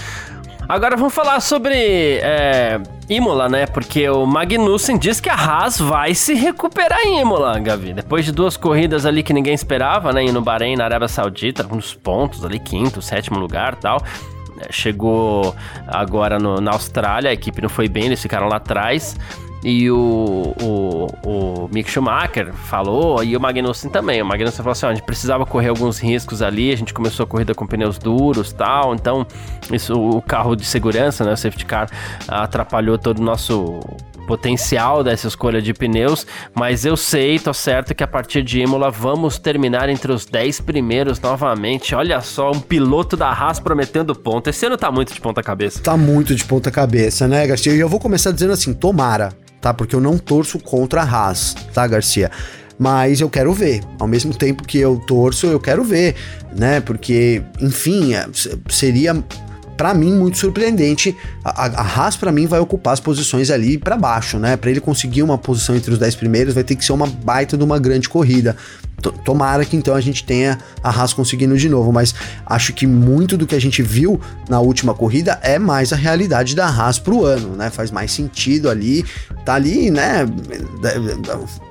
Agora 0.68 0.96
vamos 0.96 1.12
falar 1.12 1.40
sobre 1.40 1.74
é, 2.22 2.80
Imola, 3.08 3.48
né? 3.48 3.66
Porque 3.66 4.08
o 4.08 4.24
Magnussen 4.24 4.96
diz 4.96 5.20
que 5.20 5.28
a 5.28 5.34
Haas 5.34 5.78
vai 5.78 6.14
se 6.14 6.34
recuperar 6.34 7.00
em 7.04 7.20
Imola, 7.20 7.58
Gavi. 7.58 7.92
Depois 7.92 8.24
de 8.24 8.32
duas 8.32 8.56
corridas 8.56 9.04
ali 9.04 9.22
que 9.22 9.32
ninguém 9.32 9.54
esperava, 9.54 10.12
né? 10.12 10.24
E 10.24 10.32
no 10.32 10.40
Bahrein, 10.40 10.76
na 10.76 10.84
Arábia 10.84 11.08
Saudita, 11.08 11.66
uns 11.70 11.94
pontos 11.94 12.44
ali, 12.44 12.58
quinto, 12.58 13.02
sétimo 13.02 13.38
lugar 13.38 13.74
tal. 13.76 14.02
É, 14.60 14.72
chegou 14.72 15.54
agora 15.86 16.38
no, 16.38 16.60
na 16.60 16.72
Austrália, 16.72 17.30
a 17.30 17.34
equipe 17.34 17.60
não 17.60 17.68
foi 17.68 17.88
bem, 17.88 18.06
eles 18.06 18.22
ficaram 18.22 18.48
lá 18.48 18.56
atrás. 18.56 19.16
E 19.64 19.88
o, 19.90 20.54
o, 20.60 21.06
o 21.24 21.68
Mick 21.72 21.88
Schumacher 21.88 22.52
falou, 22.52 23.22
e 23.22 23.36
o 23.36 23.40
Magnussen 23.40 23.90
também. 23.90 24.20
O 24.20 24.26
Magnussen 24.26 24.56
falou 24.56 24.72
assim: 24.72 24.86
ó, 24.86 24.88
a 24.88 24.94
gente 24.94 25.04
precisava 25.04 25.46
correr 25.46 25.68
alguns 25.68 25.98
riscos 25.98 26.42
ali, 26.42 26.72
a 26.72 26.76
gente 26.76 26.92
começou 26.92 27.24
a 27.24 27.26
corrida 27.26 27.54
com 27.54 27.66
pneus 27.66 27.98
duros 27.98 28.52
tal. 28.52 28.94
Então, 28.94 29.26
isso, 29.72 29.94
o 29.94 30.20
carro 30.20 30.56
de 30.56 30.64
segurança, 30.64 31.24
né, 31.24 31.32
o 31.32 31.36
safety 31.36 31.64
car, 31.64 31.88
atrapalhou 32.26 32.98
todo 32.98 33.20
o 33.20 33.22
nosso 33.22 33.80
potencial 34.26 35.02
dessa 35.02 35.28
escolha 35.28 35.60
de 35.60 35.74
pneus, 35.74 36.26
mas 36.54 36.84
eu 36.84 36.96
sei, 36.96 37.38
tô 37.38 37.52
certo 37.52 37.94
que 37.94 38.04
a 38.04 38.06
partir 38.06 38.42
de 38.42 38.60
Imola 38.60 38.90
vamos 38.90 39.36
terminar 39.38 39.88
entre 39.88 40.12
os 40.12 40.24
10 40.24 40.60
primeiros 40.60 41.20
novamente. 41.20 41.94
Olha 41.94 42.20
só, 42.20 42.50
um 42.50 42.60
piloto 42.60 43.16
da 43.16 43.28
Haas 43.28 43.60
prometendo 43.60 44.14
ponto. 44.14 44.48
Esse 44.48 44.66
ano 44.66 44.76
tá 44.76 44.90
muito 44.90 45.12
de 45.12 45.20
ponta 45.20 45.42
cabeça. 45.42 45.82
Tá 45.82 45.96
muito 45.96 46.34
de 46.34 46.44
ponta 46.44 46.70
cabeça, 46.70 47.28
né, 47.28 47.46
Garcia? 47.46 47.74
E 47.74 47.80
eu 47.80 47.88
vou 47.88 48.00
começar 48.00 48.30
dizendo 48.30 48.52
assim, 48.52 48.72
tomara 48.72 49.41
tá? 49.62 49.72
Porque 49.72 49.96
eu 49.96 50.00
não 50.00 50.18
torço 50.18 50.58
contra 50.58 51.02
a 51.02 51.04
Haas, 51.04 51.54
tá, 51.72 51.86
Garcia? 51.86 52.30
Mas 52.78 53.20
eu 53.20 53.30
quero 53.30 53.54
ver. 53.54 53.80
Ao 53.98 54.08
mesmo 54.08 54.34
tempo 54.34 54.64
que 54.64 54.76
eu 54.78 54.96
torço, 55.06 55.46
eu 55.46 55.60
quero 55.60 55.84
ver, 55.84 56.16
né? 56.54 56.80
Porque, 56.80 57.40
enfim, 57.60 58.12
é, 58.12 58.26
seria 58.68 59.24
para 59.76 59.94
mim 59.94 60.12
muito 60.12 60.36
surpreendente. 60.36 61.16
A, 61.44 61.66
a 61.66 61.82
Haas 61.82 62.16
para 62.16 62.32
mim 62.32 62.46
vai 62.46 62.58
ocupar 62.58 62.92
as 62.92 63.00
posições 63.00 63.50
ali 63.50 63.78
para 63.78 63.96
baixo, 63.96 64.38
né? 64.38 64.56
Para 64.56 64.70
ele 64.70 64.80
conseguir 64.80 65.22
uma 65.22 65.38
posição 65.38 65.76
entre 65.76 65.92
os 65.92 65.98
10 65.98 66.16
primeiros, 66.16 66.54
vai 66.54 66.64
ter 66.64 66.74
que 66.74 66.84
ser 66.84 66.92
uma 66.92 67.06
baita 67.06 67.56
de 67.56 67.62
uma 67.62 67.78
grande 67.78 68.08
corrida. 68.08 68.56
Tomara 69.10 69.64
que 69.64 69.76
então 69.76 69.94
a 69.94 70.00
gente 70.00 70.24
tenha 70.24 70.58
a 70.82 70.90
Haas 70.90 71.12
conseguindo 71.12 71.56
de 71.56 71.68
novo, 71.68 71.92
mas 71.92 72.14
acho 72.46 72.72
que 72.72 72.86
muito 72.86 73.36
do 73.36 73.46
que 73.46 73.54
a 73.54 73.60
gente 73.60 73.82
viu 73.82 74.20
na 74.48 74.60
última 74.60 74.94
corrida 74.94 75.38
é 75.42 75.58
mais 75.58 75.92
a 75.92 75.96
realidade 75.96 76.54
da 76.54 76.66
Haas 76.66 76.98
pro 76.98 77.24
ano, 77.24 77.56
né? 77.56 77.70
Faz 77.70 77.90
mais 77.90 78.12
sentido 78.12 78.68
ali, 78.68 79.04
tá 79.44 79.54
ali, 79.54 79.90
né, 79.90 80.26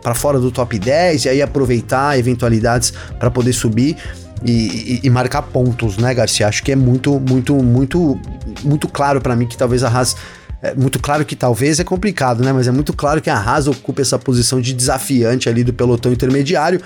para 0.02 0.14
fora 0.14 0.40
do 0.40 0.52
top 0.52 0.78
10 0.78 1.26
e 1.26 1.30
aí 1.30 1.42
aproveitar 1.42 2.18
eventualidades 2.18 2.94
para 3.20 3.32
poder 3.32 3.54
subir. 3.54 3.98
E, 4.44 4.52
e, 4.52 5.00
e, 5.04 5.10
marcar 5.12 5.44
pontos, 5.44 5.98
né, 5.98 6.16
Garcia? 6.16 6.48
Acho 6.48 6.64
que 6.64 6.72
é 6.72 6.76
muito, 6.76 7.20
muito, 7.20 7.54
muito, 7.58 8.20
muito 8.64 8.88
claro 8.88 9.22
para 9.22 9.36
mim 9.36 9.46
que 9.46 9.56
talvez 9.56 9.84
a 9.84 9.88
Haas 9.88 10.16
é 10.62 10.76
muito 10.76 11.00
claro 11.00 11.26
que 11.26 11.36
talvez 11.36 11.80
é 11.80 11.84
complicado, 11.84 12.44
né? 12.44 12.54
Mas 12.54 12.68
é 12.68 12.72
muito 12.72 12.94
claro 12.94 13.20
que 13.22 13.30
a 13.30 13.36
Haas 13.36 13.68
ocupa 13.68 14.02
essa 14.02 14.20
posição 14.20 14.62
de 14.62 14.74
desafiante 14.74 15.50
ali 15.50 15.64
do 15.64 15.74
pelotão 15.74 16.12
intermediário 16.12 16.82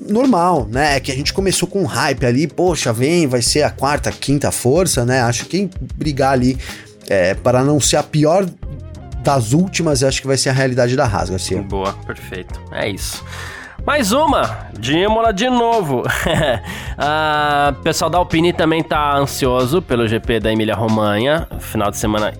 normal, 0.00 0.66
né? 0.70 0.96
É 0.96 1.00
que 1.00 1.10
a 1.10 1.14
gente 1.14 1.32
começou 1.32 1.68
com 1.68 1.84
hype 1.84 2.24
ali, 2.24 2.46
poxa, 2.46 2.92
vem, 2.92 3.26
vai 3.26 3.42
ser 3.42 3.62
a 3.62 3.70
quarta, 3.70 4.10
quinta 4.10 4.50
força, 4.50 5.04
né? 5.04 5.22
Acho 5.22 5.46
que 5.46 5.68
brigar 5.96 6.32
ali 6.32 6.58
é, 7.08 7.34
para 7.34 7.62
não 7.62 7.80
ser 7.80 7.96
a 7.96 8.02
pior 8.02 8.46
das 9.22 9.52
últimas, 9.52 10.04
acho 10.04 10.20
que 10.20 10.26
vai 10.26 10.36
ser 10.36 10.50
a 10.50 10.52
realidade 10.52 10.94
da 10.94 11.04
Haas, 11.04 11.30
Garcia. 11.30 11.60
Boa, 11.62 11.92
perfeito. 12.06 12.60
É 12.70 12.88
isso. 12.88 13.24
Mais 13.84 14.12
uma, 14.12 14.68
de 14.78 14.96
Imola 14.96 15.32
de 15.32 15.48
novo. 15.48 16.02
Ah, 16.98 17.74
pessoal 17.84 18.08
da 18.08 18.16
Alpine 18.16 18.54
também 18.54 18.82
tá 18.82 19.14
ansioso 19.18 19.82
pelo 19.82 20.08
GP 20.08 20.40
da 20.40 20.50
Emília 20.50 20.74
Romanha, 20.74 21.46
final 21.60 21.90
de 21.90 21.98
semana 21.98 22.32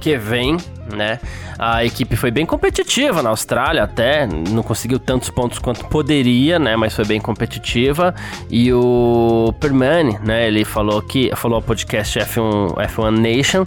que 0.00 0.16
vem, 0.16 0.56
né? 0.94 1.18
A 1.58 1.84
equipe 1.84 2.16
foi 2.16 2.30
bem 2.30 2.46
competitiva 2.46 3.22
na 3.22 3.30
Austrália 3.30 3.82
até, 3.82 4.26
não 4.26 4.62
conseguiu 4.62 4.98
tantos 4.98 5.30
pontos 5.30 5.58
quanto 5.58 5.84
poderia, 5.86 6.58
né? 6.58 6.76
Mas 6.76 6.94
foi 6.94 7.04
bem 7.04 7.20
competitiva. 7.20 8.14
E 8.50 8.72
o 8.72 9.52
Permane, 9.60 10.18
né? 10.24 10.46
Ele 10.46 10.64
falou 10.64 11.00
que 11.02 11.30
falou 11.36 11.56
ao 11.56 11.62
podcast 11.62 12.18
F1, 12.18 12.74
F1 12.74 13.10
Nation 13.18 13.64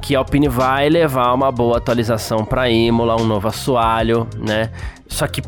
que 0.00 0.16
a 0.16 0.18
Alpine 0.18 0.48
vai 0.48 0.88
levar 0.88 1.32
uma 1.34 1.52
boa 1.52 1.76
atualização 1.76 2.44
para 2.44 2.70
Imola, 2.70 3.20
um 3.20 3.26
novo 3.26 3.46
assoalho, 3.48 4.26
né? 4.38 4.70
Só 5.06 5.26
que 5.26 5.42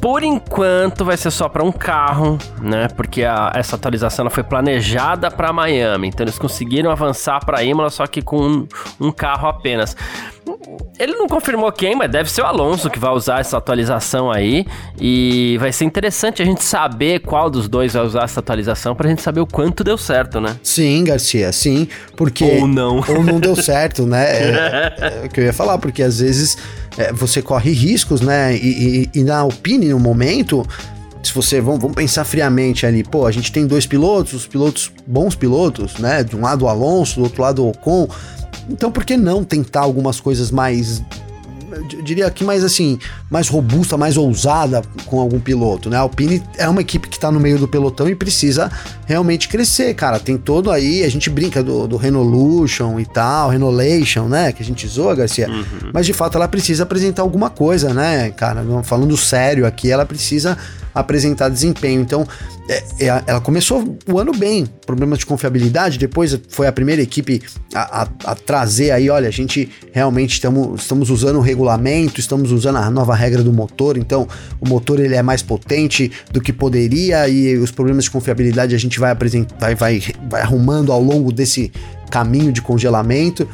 por 0.00 0.22
enquanto 0.22 1.04
vai 1.04 1.16
ser 1.16 1.30
só 1.30 1.48
para 1.48 1.62
um 1.62 1.72
carro, 1.72 2.38
né? 2.60 2.88
Porque 2.88 3.24
a, 3.24 3.52
essa 3.54 3.76
atualização 3.76 4.24
ela 4.24 4.30
foi 4.30 4.42
planejada 4.42 5.30
para 5.30 5.52
Miami, 5.52 6.08
então 6.08 6.24
eles 6.24 6.38
conseguiram 6.38 6.90
avançar 6.90 7.44
para 7.44 7.62
Imola 7.62 7.90
só 7.90 8.06
que 8.06 8.22
com 8.22 8.40
um, 8.40 8.68
um 9.00 9.12
carro 9.12 9.48
apenas. 9.48 9.96
Ele 10.98 11.14
não 11.14 11.26
confirmou 11.26 11.70
quem, 11.72 11.94
mas 11.94 12.10
deve 12.10 12.30
ser 12.30 12.42
o 12.42 12.46
Alonso 12.46 12.88
que 12.88 12.98
vai 12.98 13.10
usar 13.10 13.40
essa 13.40 13.58
atualização 13.58 14.30
aí. 14.30 14.64
E 14.98 15.56
vai 15.58 15.72
ser 15.72 15.84
interessante 15.84 16.40
a 16.40 16.44
gente 16.44 16.62
saber 16.62 17.20
qual 17.20 17.50
dos 17.50 17.68
dois 17.68 17.92
vai 17.92 18.04
usar 18.04 18.24
essa 18.24 18.40
atualização 18.40 18.94
pra 18.94 19.08
gente 19.08 19.22
saber 19.22 19.40
o 19.40 19.46
quanto 19.46 19.82
deu 19.82 19.98
certo, 19.98 20.40
né? 20.40 20.56
Sim, 20.62 21.04
Garcia, 21.04 21.52
sim. 21.52 21.88
Porque. 22.16 22.44
Ou 22.44 22.66
não. 22.66 23.02
Ou 23.08 23.22
não 23.22 23.40
deu 23.40 23.56
certo, 23.56 24.06
né? 24.06 24.24
É, 24.24 25.20
é 25.22 25.26
o 25.26 25.28
que 25.28 25.40
eu 25.40 25.44
ia 25.44 25.52
falar, 25.52 25.78
porque 25.78 26.02
às 26.02 26.20
vezes 26.20 26.56
é, 26.96 27.12
você 27.12 27.42
corre 27.42 27.72
riscos, 27.72 28.20
né? 28.20 28.56
E, 28.56 29.08
e, 29.14 29.20
e 29.20 29.24
na 29.24 29.38
Alpine, 29.38 29.88
no 29.88 30.00
momento, 30.00 30.66
se 31.22 31.32
você 31.32 31.60
vamos, 31.60 31.80
vamos, 31.80 31.96
pensar 31.96 32.24
friamente 32.24 32.86
ali, 32.86 33.02
pô, 33.02 33.26
a 33.26 33.32
gente 33.32 33.52
tem 33.52 33.66
dois 33.66 33.86
pilotos, 33.86 34.32
os 34.32 34.46
pilotos 34.46 34.90
bons 35.06 35.34
pilotos, 35.34 35.98
né? 35.98 36.22
De 36.24 36.36
um 36.36 36.42
lado 36.42 36.64
o 36.64 36.68
Alonso, 36.68 37.16
do 37.16 37.22
outro 37.24 37.42
lado 37.42 37.64
o 37.64 37.70
Ocon. 37.70 38.08
Então, 38.68 38.90
por 38.90 39.04
que 39.04 39.16
não 39.16 39.44
tentar 39.44 39.80
algumas 39.80 40.20
coisas 40.20 40.50
mais 40.50 41.02
diria 42.02 42.26
aqui 42.26 42.44
mais 42.44 42.64
assim, 42.64 42.98
mais 43.30 43.48
robusta, 43.48 43.96
mais 43.96 44.16
ousada 44.16 44.82
com 45.06 45.20
algum 45.20 45.40
piloto, 45.40 45.90
né? 45.90 45.96
A 45.96 46.00
Alpine 46.00 46.42
é 46.56 46.68
uma 46.68 46.80
equipe 46.80 47.08
que 47.08 47.18
tá 47.18 47.30
no 47.30 47.40
meio 47.40 47.58
do 47.58 47.68
pelotão 47.68 48.08
e 48.08 48.14
precisa 48.14 48.70
realmente 49.06 49.48
crescer, 49.48 49.94
cara. 49.94 50.18
Tem 50.18 50.36
todo 50.36 50.70
aí, 50.70 51.04
a 51.04 51.08
gente 51.08 51.28
brinca 51.30 51.62
do, 51.62 51.86
do 51.86 51.96
Renolution 51.96 52.98
e 53.00 53.06
tal, 53.06 53.50
Renolation, 53.50 54.28
né? 54.28 54.52
Que 54.52 54.62
a 54.62 54.66
gente 54.66 54.86
zoa, 54.86 55.14
Garcia. 55.14 55.48
Uhum. 55.48 55.90
Mas 55.92 56.06
de 56.06 56.12
fato 56.12 56.36
ela 56.36 56.48
precisa 56.48 56.82
apresentar 56.84 57.22
alguma 57.22 57.50
coisa, 57.50 57.92
né, 57.92 58.30
cara? 58.30 58.64
Falando 58.82 59.16
sério 59.16 59.66
aqui, 59.66 59.90
ela 59.90 60.06
precisa 60.06 60.56
apresentar 60.96 61.50
desempenho. 61.50 62.00
Então, 62.00 62.26
é, 62.68 62.82
é, 62.98 63.22
ela 63.26 63.40
começou 63.40 63.96
o 64.10 64.18
ano 64.18 64.32
bem, 64.32 64.66
problemas 64.86 65.18
de 65.18 65.26
confiabilidade, 65.26 65.98
depois 65.98 66.40
foi 66.48 66.66
a 66.66 66.72
primeira 66.72 67.02
equipe 67.02 67.42
a, 67.74 68.02
a, 68.02 68.08
a 68.24 68.34
trazer 68.34 68.90
aí, 68.90 69.10
olha, 69.10 69.28
a 69.28 69.30
gente 69.30 69.68
realmente 69.92 70.32
estamos, 70.32 70.80
estamos 70.80 71.10
usando 71.10 71.36
o 71.36 71.40
regulamento, 71.40 72.18
estamos 72.18 72.50
usando 72.50 72.76
a 72.76 72.90
nova 72.90 73.14
regra 73.14 73.42
do 73.42 73.52
motor, 73.52 73.98
então 73.98 74.26
o 74.58 74.66
motor 74.66 74.98
ele 74.98 75.14
é 75.14 75.22
mais 75.22 75.42
potente 75.42 76.10
do 76.32 76.40
que 76.40 76.52
poderia 76.52 77.28
e 77.28 77.58
os 77.58 77.70
problemas 77.70 78.04
de 78.04 78.10
confiabilidade 78.10 78.74
a 78.74 78.78
gente 78.78 78.98
vai 78.98 79.10
apresentar, 79.10 79.58
vai, 79.58 79.74
vai, 79.74 80.02
vai 80.30 80.40
arrumando 80.40 80.90
ao 80.90 81.02
longo 81.02 81.30
desse 81.30 81.70
caminho 82.10 82.50
de 82.50 82.62
congelamento. 82.62 83.46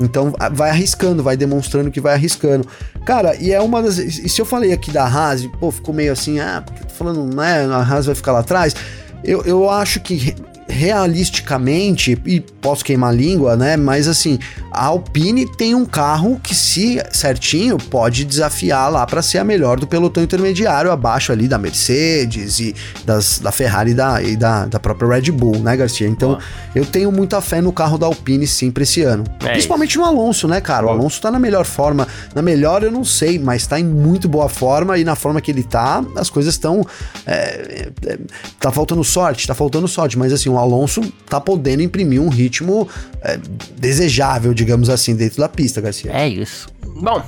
Então 0.00 0.32
vai 0.52 0.70
arriscando, 0.70 1.22
vai 1.22 1.36
demonstrando 1.36 1.90
que 1.90 2.00
vai 2.00 2.14
arriscando. 2.14 2.66
Cara, 3.04 3.36
e 3.36 3.52
é 3.52 3.60
uma 3.60 3.82
das. 3.82 3.98
E 3.98 4.28
se 4.28 4.40
eu 4.40 4.46
falei 4.46 4.72
aqui 4.72 4.90
da 4.90 5.04
Haas, 5.04 5.46
pô, 5.60 5.70
ficou 5.70 5.94
meio 5.94 6.12
assim, 6.12 6.40
ah, 6.40 6.62
porque 6.64 6.84
tô 6.84 6.94
falando, 6.94 7.34
né? 7.36 7.66
A 7.66 7.82
Haas 7.82 8.06
vai 8.06 8.14
ficar 8.14 8.32
lá 8.32 8.40
atrás. 8.40 8.74
Eu, 9.22 9.42
eu 9.42 9.68
acho 9.68 10.00
que 10.00 10.34
realisticamente, 10.66 12.16
e 12.24 12.40
posso 12.40 12.84
queimar 12.84 13.10
a 13.10 13.12
língua, 13.12 13.56
né? 13.56 13.76
Mas 13.76 14.08
assim, 14.08 14.38
a 14.70 14.86
Alpine 14.86 15.46
tem 15.46 15.74
um 15.74 15.84
carro 15.84 16.40
que, 16.42 16.54
se 16.54 17.02
certinho, 17.10 17.76
pode 17.76 18.24
desafiar 18.24 18.90
lá 18.90 19.06
para 19.06 19.22
ser 19.22 19.38
a 19.38 19.44
melhor 19.44 19.78
do 19.80 19.86
pelotão 19.86 20.22
intermediário, 20.22 20.90
abaixo 20.90 21.32
ali 21.32 21.48
da 21.48 21.58
Mercedes 21.58 22.60
e 22.60 22.74
das, 23.04 23.38
da 23.38 23.50
Ferrari 23.50 23.90
e 23.90 23.94
da, 23.94 24.22
e 24.22 24.36
da, 24.36 24.66
da 24.66 24.78
própria 24.78 25.08
Red 25.08 25.32
Bull, 25.32 25.58
né, 25.58 25.76
Garcia? 25.76 26.06
Então, 26.06 26.38
eu 26.74 26.84
tenho 26.84 27.10
muita 27.10 27.40
fé 27.40 27.60
no 27.60 27.72
carro 27.72 27.98
da 27.98 28.06
Alpine, 28.06 28.46
sim, 28.46 28.70
pra 28.70 28.82
esse 28.82 29.02
ano. 29.02 29.24
É 29.40 29.50
Principalmente 29.50 29.90
isso. 29.90 29.98
no 29.98 30.04
Alonso, 30.04 30.46
né, 30.46 30.60
cara? 30.60 30.86
O 30.86 30.88
Alonso 30.88 31.20
tá 31.20 31.30
na 31.30 31.38
melhor 31.38 31.64
forma. 31.64 32.06
Na 32.34 32.42
melhor, 32.42 32.82
eu 32.82 32.92
não 32.92 33.04
sei, 33.04 33.38
mas 33.38 33.66
tá 33.66 33.78
em 33.78 33.84
muito 33.84 34.28
boa 34.28 34.48
forma 34.48 34.98
e 34.98 35.04
na 35.04 35.16
forma 35.16 35.40
que 35.40 35.50
ele 35.50 35.62
tá, 35.62 36.04
as 36.16 36.30
coisas 36.30 36.54
estão. 36.54 36.86
É, 37.26 37.90
é, 38.06 38.18
tá 38.58 38.70
faltando 38.70 39.02
sorte, 39.02 39.46
tá 39.46 39.54
faltando 39.54 39.88
sorte, 39.88 40.18
mas 40.18 40.32
assim, 40.32 40.48
o 40.48 40.58
Alonso 40.58 41.00
tá 41.28 41.40
podendo 41.40 41.82
imprimir 41.82 42.20
um 42.20 42.28
ritmo 42.28 42.88
é, 43.22 43.38
desejável, 43.76 44.54
digamos 44.60 44.90
assim, 44.90 45.16
dentro 45.16 45.38
da 45.38 45.48
pista, 45.48 45.80
Garcia. 45.80 46.12
É 46.12 46.28
isso. 46.28 46.68
Bom, 47.00 47.22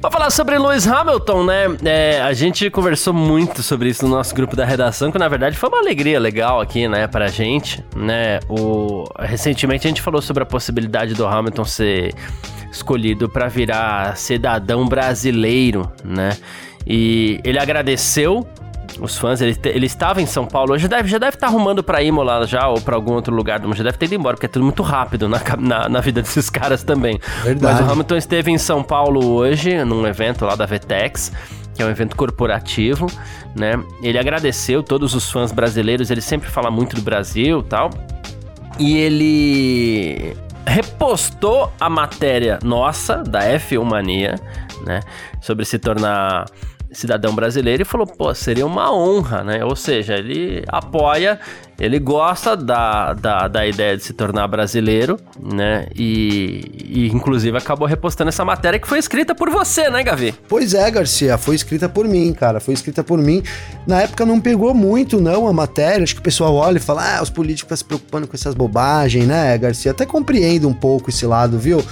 Pra 0.00 0.10
falar 0.10 0.30
sobre 0.30 0.58
Lewis 0.58 0.86
Hamilton, 0.86 1.44
né? 1.44 1.64
É, 1.84 2.20
a 2.20 2.32
gente 2.34 2.68
conversou 2.70 3.14
muito 3.14 3.62
sobre 3.62 3.88
isso 3.88 4.06
no 4.06 4.14
nosso 4.14 4.34
grupo 4.34 4.54
da 4.54 4.64
redação, 4.64 5.10
que 5.10 5.18
na 5.18 5.26
verdade 5.26 5.56
foi 5.56 5.70
uma 5.70 5.78
alegria 5.78 6.20
legal 6.20 6.60
aqui, 6.60 6.86
né, 6.86 7.06
pra 7.06 7.28
gente, 7.28 7.82
né? 7.96 8.40
O, 8.48 9.04
recentemente 9.18 9.86
a 9.86 9.88
gente 9.88 10.02
falou 10.02 10.20
sobre 10.20 10.42
a 10.42 10.46
possibilidade 10.46 11.14
do 11.14 11.26
Hamilton 11.26 11.64
ser 11.64 12.14
escolhido 12.70 13.26
para 13.28 13.48
virar 13.48 14.16
cidadão 14.18 14.86
brasileiro, 14.86 15.90
né? 16.04 16.36
E 16.86 17.40
ele 17.42 17.58
agradeceu 17.58 18.46
os 19.00 19.18
fãs, 19.18 19.40
ele, 19.40 19.56
ele 19.64 19.86
estava 19.86 20.22
em 20.22 20.26
São 20.26 20.46
Paulo, 20.46 20.76
já 20.78 20.88
deve 20.88 21.08
já 21.08 21.18
deve 21.18 21.36
estar 21.36 21.46
tá 21.46 21.52
arrumando 21.52 21.82
para 21.82 22.02
Imola 22.02 22.46
já 22.46 22.68
ou 22.68 22.80
para 22.80 22.94
algum 22.94 23.12
outro 23.12 23.34
lugar, 23.34 23.60
já 23.74 23.84
deve 23.84 23.98
ter 23.98 24.06
ido 24.06 24.14
embora, 24.14 24.36
porque 24.36 24.46
é 24.46 24.48
tudo 24.48 24.64
muito 24.64 24.82
rápido 24.82 25.28
na, 25.28 25.40
na, 25.58 25.88
na 25.88 26.00
vida 26.00 26.22
desses 26.22 26.48
caras 26.50 26.82
também. 26.82 27.20
Verdade. 27.42 27.80
Mas 27.80 27.88
o 27.88 27.92
Hamilton 27.92 28.16
esteve 28.16 28.50
em 28.50 28.58
São 28.58 28.82
Paulo 28.82 29.24
hoje, 29.34 29.84
num 29.84 30.06
evento 30.06 30.44
lá 30.44 30.54
da 30.54 30.66
Vetex, 30.66 31.32
que 31.74 31.82
é 31.82 31.86
um 31.86 31.90
evento 31.90 32.16
corporativo, 32.16 33.06
né? 33.54 33.82
Ele 34.02 34.18
agradeceu 34.18 34.82
todos 34.82 35.14
os 35.14 35.30
fãs 35.30 35.52
brasileiros, 35.52 36.10
ele 36.10 36.22
sempre 36.22 36.48
fala 36.48 36.70
muito 36.70 36.96
do 36.96 37.02
Brasil 37.02 37.62
tal. 37.62 37.90
E 38.78 38.96
ele 38.98 40.36
repostou 40.66 41.72
a 41.80 41.88
matéria 41.88 42.58
nossa, 42.62 43.22
da 43.22 43.40
F1 43.40 43.84
Mania, 43.84 44.34
né? 44.84 45.00
Sobre 45.40 45.64
se 45.64 45.78
tornar 45.78 46.46
cidadão 46.96 47.34
brasileiro 47.34 47.82
e 47.82 47.84
falou, 47.84 48.06
pô, 48.06 48.34
seria 48.34 48.66
uma 48.66 48.92
honra, 48.92 49.44
né? 49.44 49.64
Ou 49.64 49.76
seja, 49.76 50.14
ele 50.14 50.64
apoia, 50.68 51.38
ele 51.78 51.98
gosta 51.98 52.56
da, 52.56 53.12
da, 53.12 53.48
da 53.48 53.66
ideia 53.66 53.96
de 53.96 54.02
se 54.02 54.12
tornar 54.12 54.48
brasileiro, 54.48 55.18
né? 55.40 55.88
E, 55.94 56.62
e, 56.84 57.06
inclusive 57.08 57.56
acabou 57.56 57.86
repostando 57.86 58.28
essa 58.28 58.44
matéria 58.44 58.78
que 58.78 58.88
foi 58.88 58.98
escrita 58.98 59.34
por 59.34 59.50
você, 59.50 59.90
né, 59.90 60.02
Gavi? 60.02 60.34
Pois 60.48 60.72
é, 60.72 60.90
Garcia, 60.90 61.36
foi 61.36 61.54
escrita 61.54 61.88
por 61.88 62.08
mim, 62.08 62.32
cara, 62.32 62.60
foi 62.60 62.74
escrita 62.74 63.04
por 63.04 63.18
mim. 63.18 63.42
Na 63.86 64.00
época 64.02 64.24
não 64.24 64.40
pegou 64.40 64.72
muito, 64.72 65.20
não, 65.20 65.46
a 65.46 65.52
matéria, 65.52 66.02
acho 66.02 66.14
que 66.14 66.20
o 66.20 66.24
pessoal 66.24 66.54
olha 66.54 66.78
e 66.78 66.80
fala, 66.80 67.18
ah, 67.18 67.22
os 67.22 67.30
políticos 67.30 67.64
estão 67.64 67.76
se 67.76 67.84
preocupando 67.84 68.26
com 68.26 68.34
essas 68.34 68.54
bobagens, 68.54 69.26
né, 69.26 69.56
Garcia? 69.58 69.90
Até 69.90 70.06
compreendo 70.06 70.66
um 70.68 70.74
pouco 70.74 71.10
esse 71.10 71.26
lado, 71.26 71.58
viu? 71.58 71.84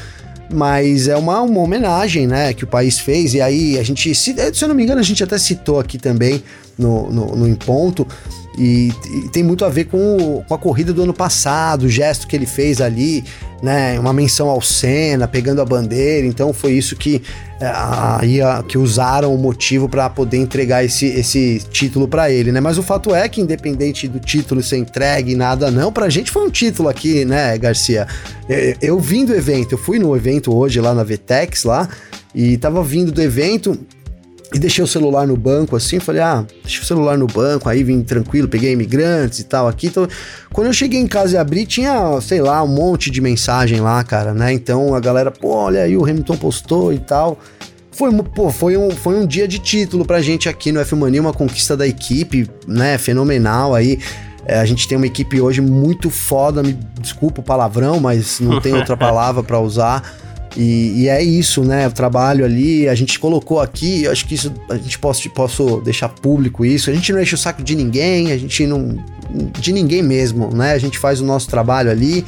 Mas 0.52 1.08
é 1.08 1.16
uma, 1.16 1.40
uma 1.40 1.60
homenagem, 1.60 2.26
né, 2.26 2.52
que 2.52 2.64
o 2.64 2.66
país 2.66 2.98
fez, 2.98 3.34
e 3.34 3.40
aí 3.40 3.78
a 3.78 3.82
gente, 3.82 4.14
se, 4.14 4.34
se 4.52 4.64
eu 4.64 4.68
não 4.68 4.74
me 4.74 4.82
engano, 4.82 5.00
a 5.00 5.04
gente 5.04 5.22
até 5.22 5.38
citou 5.38 5.80
aqui 5.80 5.98
também 5.98 6.42
no, 6.78 7.10
no, 7.10 7.36
no 7.36 7.48
Em 7.48 7.54
Ponto, 7.54 8.06
e, 8.56 8.92
e, 9.06 9.28
tem 9.28 9.42
muito 9.42 9.64
a 9.64 9.68
ver 9.68 9.86
com, 9.86 10.16
o, 10.16 10.44
com 10.44 10.54
a 10.54 10.58
corrida 10.58 10.92
do 10.92 11.02
ano 11.02 11.12
passado, 11.12 11.84
o 11.84 11.88
gesto 11.88 12.26
que 12.26 12.36
ele 12.36 12.46
fez 12.46 12.80
ali, 12.80 13.24
né? 13.62 13.98
Uma 13.98 14.12
menção 14.12 14.48
ao 14.48 14.60
Senna, 14.62 15.26
pegando 15.26 15.60
a 15.60 15.64
bandeira. 15.64 16.26
Então 16.26 16.52
foi 16.52 16.72
isso 16.72 16.94
que, 16.94 17.20
é, 17.60 17.72
aí, 17.74 18.38
que 18.68 18.78
usaram 18.78 19.34
o 19.34 19.38
motivo 19.38 19.88
para 19.88 20.08
poder 20.08 20.36
entregar 20.36 20.84
esse, 20.84 21.06
esse 21.06 21.62
título 21.70 22.06
para 22.06 22.30
ele, 22.30 22.52
né? 22.52 22.60
Mas 22.60 22.78
o 22.78 22.82
fato 22.82 23.12
é 23.14 23.28
que, 23.28 23.40
independente 23.40 24.06
do 24.06 24.20
título 24.20 24.62
ser 24.62 24.76
entregue, 24.76 25.34
nada 25.34 25.70
não, 25.70 25.92
pra 25.92 26.08
gente 26.08 26.30
foi 26.30 26.46
um 26.46 26.50
título 26.50 26.88
aqui, 26.88 27.24
né, 27.24 27.58
Garcia? 27.58 28.06
Eu, 28.48 28.76
eu 28.80 29.00
vim 29.00 29.24
do 29.24 29.34
evento, 29.34 29.72
eu 29.72 29.78
fui 29.78 29.98
no 29.98 30.14
evento 30.16 30.54
hoje 30.54 30.80
lá 30.80 30.94
na 30.94 31.02
Vtex 31.02 31.64
lá, 31.64 31.88
e 32.34 32.56
tava 32.56 32.82
vindo 32.82 33.12
do 33.12 33.22
evento 33.22 33.78
e 34.52 34.58
deixei 34.58 34.84
o 34.84 34.86
celular 34.86 35.26
no 35.26 35.36
banco 35.36 35.74
assim, 35.74 35.98
falei, 35.98 36.20
ah, 36.20 36.44
deixa 36.62 36.82
o 36.82 36.84
celular 36.84 37.16
no 37.16 37.26
banco, 37.26 37.68
aí 37.68 37.82
vim 37.82 38.02
tranquilo, 38.02 38.46
peguei 38.46 38.72
imigrantes 38.72 39.40
e 39.40 39.44
tal 39.44 39.66
aqui. 39.66 39.88
Então, 39.88 40.06
quando 40.52 40.68
eu 40.68 40.72
cheguei 40.72 41.00
em 41.00 41.06
casa 41.06 41.34
e 41.34 41.38
abri, 41.38 41.66
tinha, 41.66 42.20
sei 42.20 42.40
lá, 42.40 42.62
um 42.62 42.68
monte 42.68 43.10
de 43.10 43.20
mensagem 43.20 43.80
lá, 43.80 44.02
cara, 44.04 44.34
né? 44.34 44.52
Então 44.52 44.94
a 44.94 45.00
galera, 45.00 45.30
pô, 45.30 45.48
olha 45.48 45.82
aí, 45.82 45.96
o 45.96 46.04
Hamilton 46.04 46.36
postou 46.36 46.92
e 46.92 46.98
tal. 46.98 47.38
Foi, 47.90 48.12
pô, 48.22 48.50
foi, 48.50 48.76
um, 48.76 48.90
foi 48.90 49.16
um 49.16 49.26
dia 49.26 49.46
de 49.46 49.58
título 49.58 50.04
pra 50.04 50.20
gente 50.20 50.48
aqui 50.48 50.72
no 50.72 50.80
F 50.80 50.94
Mania, 50.96 51.20
uma 51.20 51.32
conquista 51.32 51.76
da 51.76 51.86
equipe, 51.86 52.48
né? 52.66 52.98
Fenomenal 52.98 53.74
aí. 53.74 53.98
É, 54.46 54.58
a 54.58 54.64
gente 54.64 54.86
tem 54.86 54.96
uma 54.96 55.06
equipe 55.06 55.40
hoje 55.40 55.60
muito 55.60 56.10
foda, 56.10 56.62
me 56.62 56.78
desculpa 57.00 57.40
o 57.40 57.44
palavrão, 57.44 57.98
mas 57.98 58.40
não 58.40 58.60
tem 58.60 58.74
outra 58.74 58.94
palavra 58.98 59.42
para 59.42 59.58
usar. 59.58 60.02
E, 60.56 61.02
e, 61.02 61.08
é 61.08 61.22
isso, 61.22 61.64
né? 61.64 61.86
O 61.86 61.90
trabalho 61.90 62.44
ali, 62.44 62.88
a 62.88 62.94
gente 62.94 63.18
colocou 63.18 63.60
aqui, 63.60 64.04
eu 64.04 64.12
acho 64.12 64.26
que 64.26 64.34
isso 64.34 64.52
a 64.68 64.76
gente 64.76 64.98
posso, 64.98 65.28
posso 65.30 65.80
deixar 65.80 66.08
público 66.08 66.64
isso. 66.64 66.90
A 66.90 66.94
gente 66.94 67.12
não 67.12 67.20
enche 67.20 67.34
o 67.34 67.38
saco 67.38 67.62
de 67.62 67.74
ninguém, 67.74 68.30
a 68.30 68.38
gente 68.38 68.66
não. 68.66 68.96
de 69.58 69.72
ninguém 69.72 70.02
mesmo, 70.02 70.54
né? 70.54 70.72
A 70.72 70.78
gente 70.78 70.98
faz 70.98 71.20
o 71.20 71.24
nosso 71.24 71.48
trabalho 71.48 71.90
ali. 71.90 72.24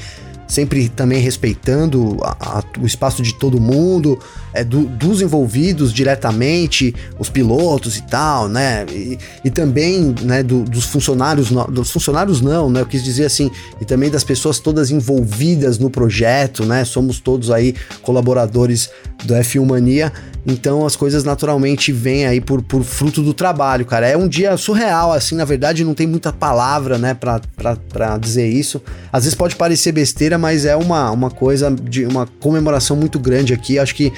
Sempre 0.47 0.89
também 0.89 1.21
respeitando 1.21 2.19
a, 2.23 2.59
a, 2.59 2.65
o 2.81 2.87
espaço 2.87 3.23
de 3.23 3.35
todo 3.35 3.61
mundo, 3.61 4.19
é, 4.53 4.65
do, 4.65 4.87
dos 4.87 5.21
envolvidos 5.21 5.93
diretamente, 5.93 6.95
os 7.19 7.29
pilotos 7.29 7.97
e 7.97 8.03
tal, 8.03 8.49
né? 8.49 8.87
E, 8.91 9.19
e 9.45 9.51
também 9.51 10.15
né, 10.23 10.43
do, 10.43 10.63
dos 10.63 10.85
funcionários, 10.85 11.51
dos 11.51 11.91
funcionários 11.91 12.41
não, 12.41 12.71
né? 12.71 12.81
Eu 12.81 12.87
quis 12.87 13.05
dizer 13.05 13.27
assim, 13.27 13.51
e 13.81 13.85
também 13.85 14.11
das 14.11 14.25
pessoas 14.25 14.59
todas 14.59 14.91
envolvidas 14.91 15.79
no 15.79 15.91
projeto, 15.91 16.65
né? 16.65 16.85
Somos 16.85 17.21
todos 17.21 17.51
aí 17.51 17.75
colaboradores 18.03 18.89
do 19.25 19.35
F1 19.35 19.67
Mania. 19.67 20.13
Então 20.47 20.87
as 20.87 20.95
coisas 20.95 21.25
naturalmente 21.25 21.91
vêm 21.91 22.25
aí 22.25 22.41
por, 22.41 22.63
por 22.63 22.85
fruto 22.85 23.21
do 23.21 23.35
trabalho, 23.35 23.85
cara. 23.85 24.07
É 24.07 24.17
um 24.17 24.29
dia 24.29 24.57
surreal, 24.57 25.13
assim, 25.13 25.35
na 25.35 25.45
verdade 25.45 25.85
não 25.85 25.93
tem 25.93 26.07
muita 26.07 26.33
palavra, 26.33 26.97
né, 26.97 27.15
pra, 27.15 27.41
pra 27.89 28.17
dizer 28.17 28.47
isso. 28.47 28.81
Às 29.13 29.25
vezes 29.25 29.35
pode 29.35 29.57
parecer 29.57 29.91
besteira, 29.91 30.36
mas 30.39 30.65
é 30.65 30.77
uma, 30.77 31.11
uma 31.11 31.31
coisa 31.31 31.71
de 31.71 32.05
uma 32.05 32.27
comemoração 32.41 32.97
muito 32.97 33.19
grande 33.19 33.53
aqui. 33.53 33.79
Acho 33.79 33.95
que 33.95 34.13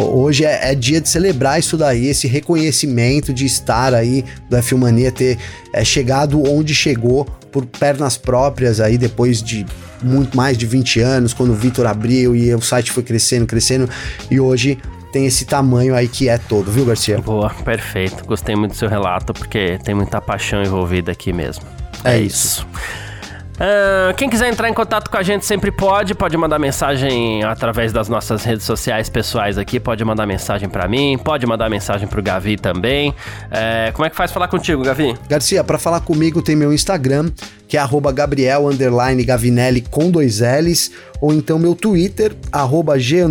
Hoje 0.00 0.44
é, 0.44 0.70
é, 0.70 0.74
dia 0.76 1.00
de 1.00 1.08
celebrar 1.08 1.58
isso 1.58 1.76
daí, 1.76 2.06
esse 2.06 2.28
reconhecimento 2.28 3.32
de 3.32 3.44
estar 3.44 3.92
aí 3.94 4.24
do 4.48 4.56
F1 4.56 4.76
Mania, 4.76 5.10
ter 5.10 5.38
é, 5.72 5.84
chegado 5.84 6.40
onde 6.48 6.72
chegou 6.72 7.24
por 7.50 7.66
pernas 7.66 8.16
próprias 8.16 8.78
aí, 8.78 8.96
depois 8.96 9.42
de 9.42 9.66
muito 10.00 10.36
mais 10.36 10.56
de 10.56 10.66
20 10.66 11.00
anos, 11.00 11.34
quando 11.34 11.50
o 11.50 11.54
Vitor 11.54 11.84
abriu 11.84 12.36
e 12.36 12.54
o 12.54 12.60
site 12.60 12.92
foi 12.92 13.02
crescendo, 13.02 13.44
crescendo, 13.44 13.90
e 14.30 14.38
hoje 14.38 14.78
tem 15.10 15.26
esse 15.26 15.44
tamanho 15.44 15.94
aí 15.96 16.06
que 16.06 16.28
é 16.28 16.38
todo, 16.38 16.70
viu, 16.70 16.84
Garcia? 16.84 17.18
Boa, 17.18 17.50
perfeito. 17.50 18.24
Gostei 18.24 18.54
muito 18.54 18.72
do 18.72 18.78
seu 18.78 18.88
relato, 18.88 19.32
porque 19.32 19.80
tem 19.82 19.96
muita 19.96 20.20
paixão 20.20 20.62
envolvida 20.62 21.10
aqui 21.10 21.32
mesmo. 21.32 21.64
É, 22.04 22.12
é 22.12 22.20
isso. 22.20 22.58
isso. 22.58 23.07
Uh, 23.58 24.14
quem 24.16 24.30
quiser 24.30 24.48
entrar 24.48 24.68
em 24.68 24.72
contato 24.72 25.10
com 25.10 25.16
a 25.16 25.22
gente 25.22 25.44
sempre 25.44 25.72
pode, 25.72 26.14
pode 26.14 26.36
mandar 26.36 26.60
mensagem 26.60 27.42
através 27.42 27.92
das 27.92 28.08
nossas 28.08 28.44
redes 28.44 28.64
sociais 28.64 29.08
pessoais 29.08 29.58
aqui, 29.58 29.80
pode 29.80 30.04
mandar 30.04 30.26
mensagem 30.26 30.68
para 30.68 30.86
mim, 30.86 31.18
pode 31.18 31.44
mandar 31.44 31.68
mensagem 31.68 32.06
pro 32.06 32.22
Gavi 32.22 32.56
também. 32.56 33.10
Uh, 33.10 33.92
como 33.94 34.06
é 34.06 34.10
que 34.10 34.16
faz 34.16 34.30
falar 34.30 34.46
contigo, 34.46 34.84
Gavi? 34.84 35.12
Garcia, 35.28 35.64
para 35.64 35.76
falar 35.76 36.00
comigo 36.00 36.40
tem 36.40 36.54
meu 36.54 36.72
Instagram, 36.72 37.32
que 37.66 37.76
é 37.76 37.80
arroba 37.80 38.12
Gabriel 38.12 38.68
Gavinelli 39.24 39.80
com 39.82 40.08
dois 40.08 40.40
L's, 40.40 40.92
ou 41.20 41.32
então 41.32 41.58
meu 41.58 41.74
Twitter, 41.74 42.36
arroba 42.52 42.96
G 42.96 43.24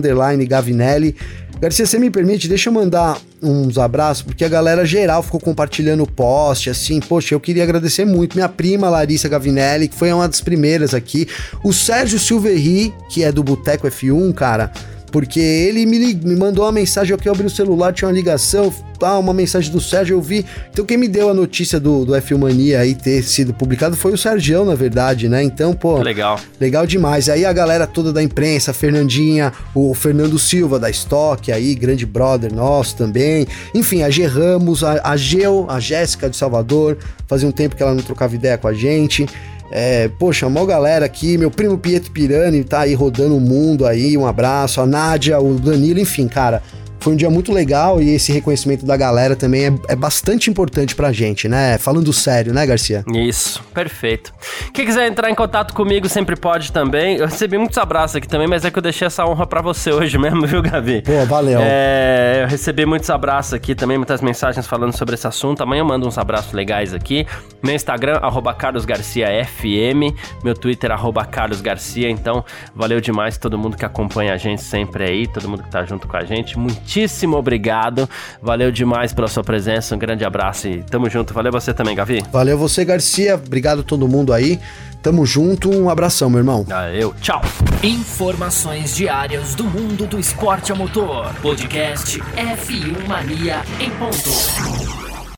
Gavinelli. 0.45 1.15
Garcia, 1.59 1.85
você 1.85 1.97
me 1.97 2.09
permite, 2.11 2.47
deixa 2.47 2.69
eu 2.69 2.73
mandar 2.73 3.19
uns 3.41 3.77
abraços, 3.79 4.21
porque 4.21 4.45
a 4.45 4.49
galera 4.49 4.85
geral 4.85 5.23
ficou 5.23 5.39
compartilhando 5.39 6.03
o 6.03 6.07
post, 6.11 6.69
assim, 6.69 6.99
poxa, 6.99 7.33
eu 7.33 7.39
queria 7.39 7.63
agradecer 7.63 8.05
muito. 8.05 8.35
Minha 8.35 8.49
prima 8.49 8.89
Larissa 8.89 9.27
Gavinelli, 9.27 9.87
que 9.87 9.95
foi 9.95 10.13
uma 10.13 10.27
das 10.27 10.39
primeiras 10.39 10.93
aqui. 10.93 11.27
O 11.63 11.73
Sérgio 11.73 12.19
Silverri, 12.19 12.93
que 13.09 13.23
é 13.23 13.31
do 13.31 13.43
Boteco 13.43 13.87
F1, 13.87 14.33
cara 14.33 14.71
porque 15.11 15.39
ele 15.39 15.85
me, 15.85 16.13
me 16.13 16.35
mandou 16.35 16.65
uma 16.65 16.71
mensagem, 16.71 17.11
eu 17.11 17.17
que 17.17 17.29
abri 17.29 17.45
o 17.45 17.49
celular, 17.49 17.93
tinha 17.93 18.07
uma 18.07 18.13
ligação, 18.13 18.73
ah, 19.01 19.17
uma 19.17 19.33
mensagem 19.33 19.71
do 19.71 19.79
Sérgio, 19.79 20.15
eu 20.15 20.21
vi. 20.21 20.45
Então 20.71 20.85
quem 20.85 20.97
me 20.97 21.07
deu 21.07 21.29
a 21.29 21.33
notícia 21.33 21.79
do, 21.79 22.05
do 22.05 22.13
F1 22.13 22.37
Mania 22.37 22.79
aí 22.79 22.95
ter 22.95 23.23
sido 23.23 23.53
publicado 23.53 23.95
foi 23.95 24.13
o 24.13 24.17
Sérgio, 24.17 24.65
na 24.65 24.75
verdade, 24.75 25.29
né? 25.29 25.43
Então, 25.43 25.73
pô. 25.73 25.97
Legal. 25.99 26.39
Legal 26.59 26.85
demais. 26.85 27.29
Aí 27.29 27.45
a 27.45 27.53
galera 27.53 27.87
toda 27.87 28.11
da 28.11 28.21
imprensa, 28.21 28.71
a 28.71 28.73
Fernandinha, 28.73 29.53
o 29.73 29.93
Fernando 29.93 30.37
Silva 30.37 30.79
da 30.79 30.89
Stock 30.89 31.51
aí, 31.51 31.75
grande 31.75 32.05
brother 32.05 32.53
nosso 32.53 32.95
também. 32.95 33.47
Enfim, 33.73 34.03
a 34.03 34.09
G 34.09 34.25
Ramos, 34.25 34.83
a, 34.83 35.01
a 35.03 35.15
Geu, 35.15 35.65
a 35.69 35.79
Jéssica 35.79 36.29
de 36.29 36.35
Salvador, 36.35 36.97
fazia 37.27 37.47
um 37.47 37.51
tempo 37.51 37.75
que 37.75 37.83
ela 37.83 37.93
não 37.93 38.03
trocava 38.03 38.35
ideia 38.35 38.57
com 38.57 38.67
a 38.67 38.73
gente. 38.73 39.27
É, 39.69 40.07
poxa, 40.07 40.49
mó 40.49 40.65
galera 40.65 41.05
aqui, 41.05 41.37
meu 41.37 41.51
primo 41.51 41.77
Pietro 41.77 42.11
Pirani 42.11 42.63
tá 42.63 42.81
aí 42.81 42.93
rodando 42.93 43.35
o 43.35 43.41
mundo 43.41 43.85
aí, 43.85 44.17
um 44.17 44.25
abraço, 44.25 44.79
a 44.79 44.85
Nádia, 44.85 45.39
o 45.39 45.55
Danilo, 45.55 45.99
enfim, 45.99 46.27
cara, 46.27 46.63
foi 47.07 47.13
um 47.13 47.15
dia 47.15 47.29
muito 47.29 47.53
legal 47.53 48.01
e 48.01 48.15
esse 48.15 48.33
reconhecimento 48.33 48.85
da 48.85 48.97
galera 48.97 49.33
também 49.33 49.67
é, 49.67 49.73
é, 49.87 49.95
bastante 49.95 50.49
importante 50.49 50.93
pra 50.93 51.13
gente, 51.13 51.47
né? 51.47 51.77
Falando 51.77 52.11
sério, 52.11 52.53
né, 52.53 52.65
Garcia? 52.65 53.05
Isso, 53.13 53.63
perfeito. 53.73 54.33
Quem 54.73 54.85
quiser 54.85 55.07
entrar 55.07 55.31
em 55.31 55.35
contato 55.35 55.73
comigo 55.73 56.09
sempre 56.09 56.35
pode 56.35 56.69
também. 56.69 57.15
Eu 57.15 57.27
recebi 57.27 57.57
muitos 57.57 57.77
abraços 57.77 58.17
aqui 58.17 58.27
também, 58.27 58.45
mas 58.45 58.65
é 58.65 58.71
que 58.71 58.77
eu 58.77 58.81
deixei 58.81 59.07
essa 59.07 59.25
honra 59.25 59.47
para 59.47 59.61
você 59.61 59.89
hoje 59.89 60.17
mesmo, 60.19 60.45
viu, 60.45 60.61
Gabi? 60.61 61.01
Pô, 61.01 61.25
valeu. 61.25 61.59
É, 61.61 62.41
eu 62.43 62.47
recebi 62.49 62.85
muitos 62.85 63.09
abraços 63.09 63.53
aqui 63.53 63.73
também, 63.73 63.97
muitas 63.97 64.21
mensagens 64.21 64.67
falando 64.67 64.93
sobre 64.93 65.15
esse 65.15 65.25
assunto. 65.25 65.63
Amanhã 65.63 65.79
eu 65.79 65.85
mando 65.85 66.05
uns 66.05 66.17
abraços 66.17 66.51
legais 66.51 66.93
aqui. 66.93 67.25
Meu 67.63 67.73
Instagram, 67.73 68.19
carlosgarciafm. 68.59 70.13
Meu 70.43 70.53
Twitter, 70.53 70.91
carlosgarcia. 71.31 72.09
Então, 72.09 72.43
valeu 72.75 72.99
demais 72.99 73.37
todo 73.37 73.57
mundo 73.57 73.77
que 73.77 73.85
acompanha 73.85 74.33
a 74.33 74.37
gente 74.37 74.61
sempre 74.61 75.05
aí, 75.05 75.25
todo 75.25 75.47
mundo 75.47 75.63
que 75.63 75.71
tá 75.71 75.85
junto 75.85 76.05
com 76.05 76.17
a 76.17 76.25
gente. 76.25 76.59
Muito 76.59 76.96
muitíssimo 76.97 77.37
obrigado. 77.37 78.09
Valeu 78.41 78.71
demais 78.71 79.13
pela 79.13 79.27
sua 79.27 79.43
presença. 79.43 79.95
Um 79.95 79.99
grande 79.99 80.25
abraço 80.25 80.67
e 80.67 80.81
tamo 80.83 81.09
junto. 81.09 81.33
Valeu 81.33 81.51
você 81.51 81.73
também, 81.73 81.95
Gavi. 81.95 82.23
Valeu 82.31 82.57
você, 82.57 82.83
Garcia. 82.83 83.35
Obrigado 83.35 83.81
a 83.81 83.83
todo 83.83 84.07
mundo 84.07 84.33
aí. 84.33 84.59
Tamo 85.03 85.25
junto. 85.25 85.69
Um 85.69 85.89
abração, 85.89 86.29
meu 86.29 86.39
irmão. 86.39 86.65
Ah, 86.71 86.89
eu. 86.89 87.13
Tchau. 87.21 87.41
Informações 87.83 88.95
diárias 88.95 89.53
do 89.53 89.63
mundo 89.63 90.07
do 90.07 90.19
esporte 90.19 90.71
a 90.71 90.75
motor. 90.75 91.31
Podcast 91.35 92.19
F1 92.19 93.07
Mania 93.07 93.61
em 93.79 93.91
ponto. 93.91 95.16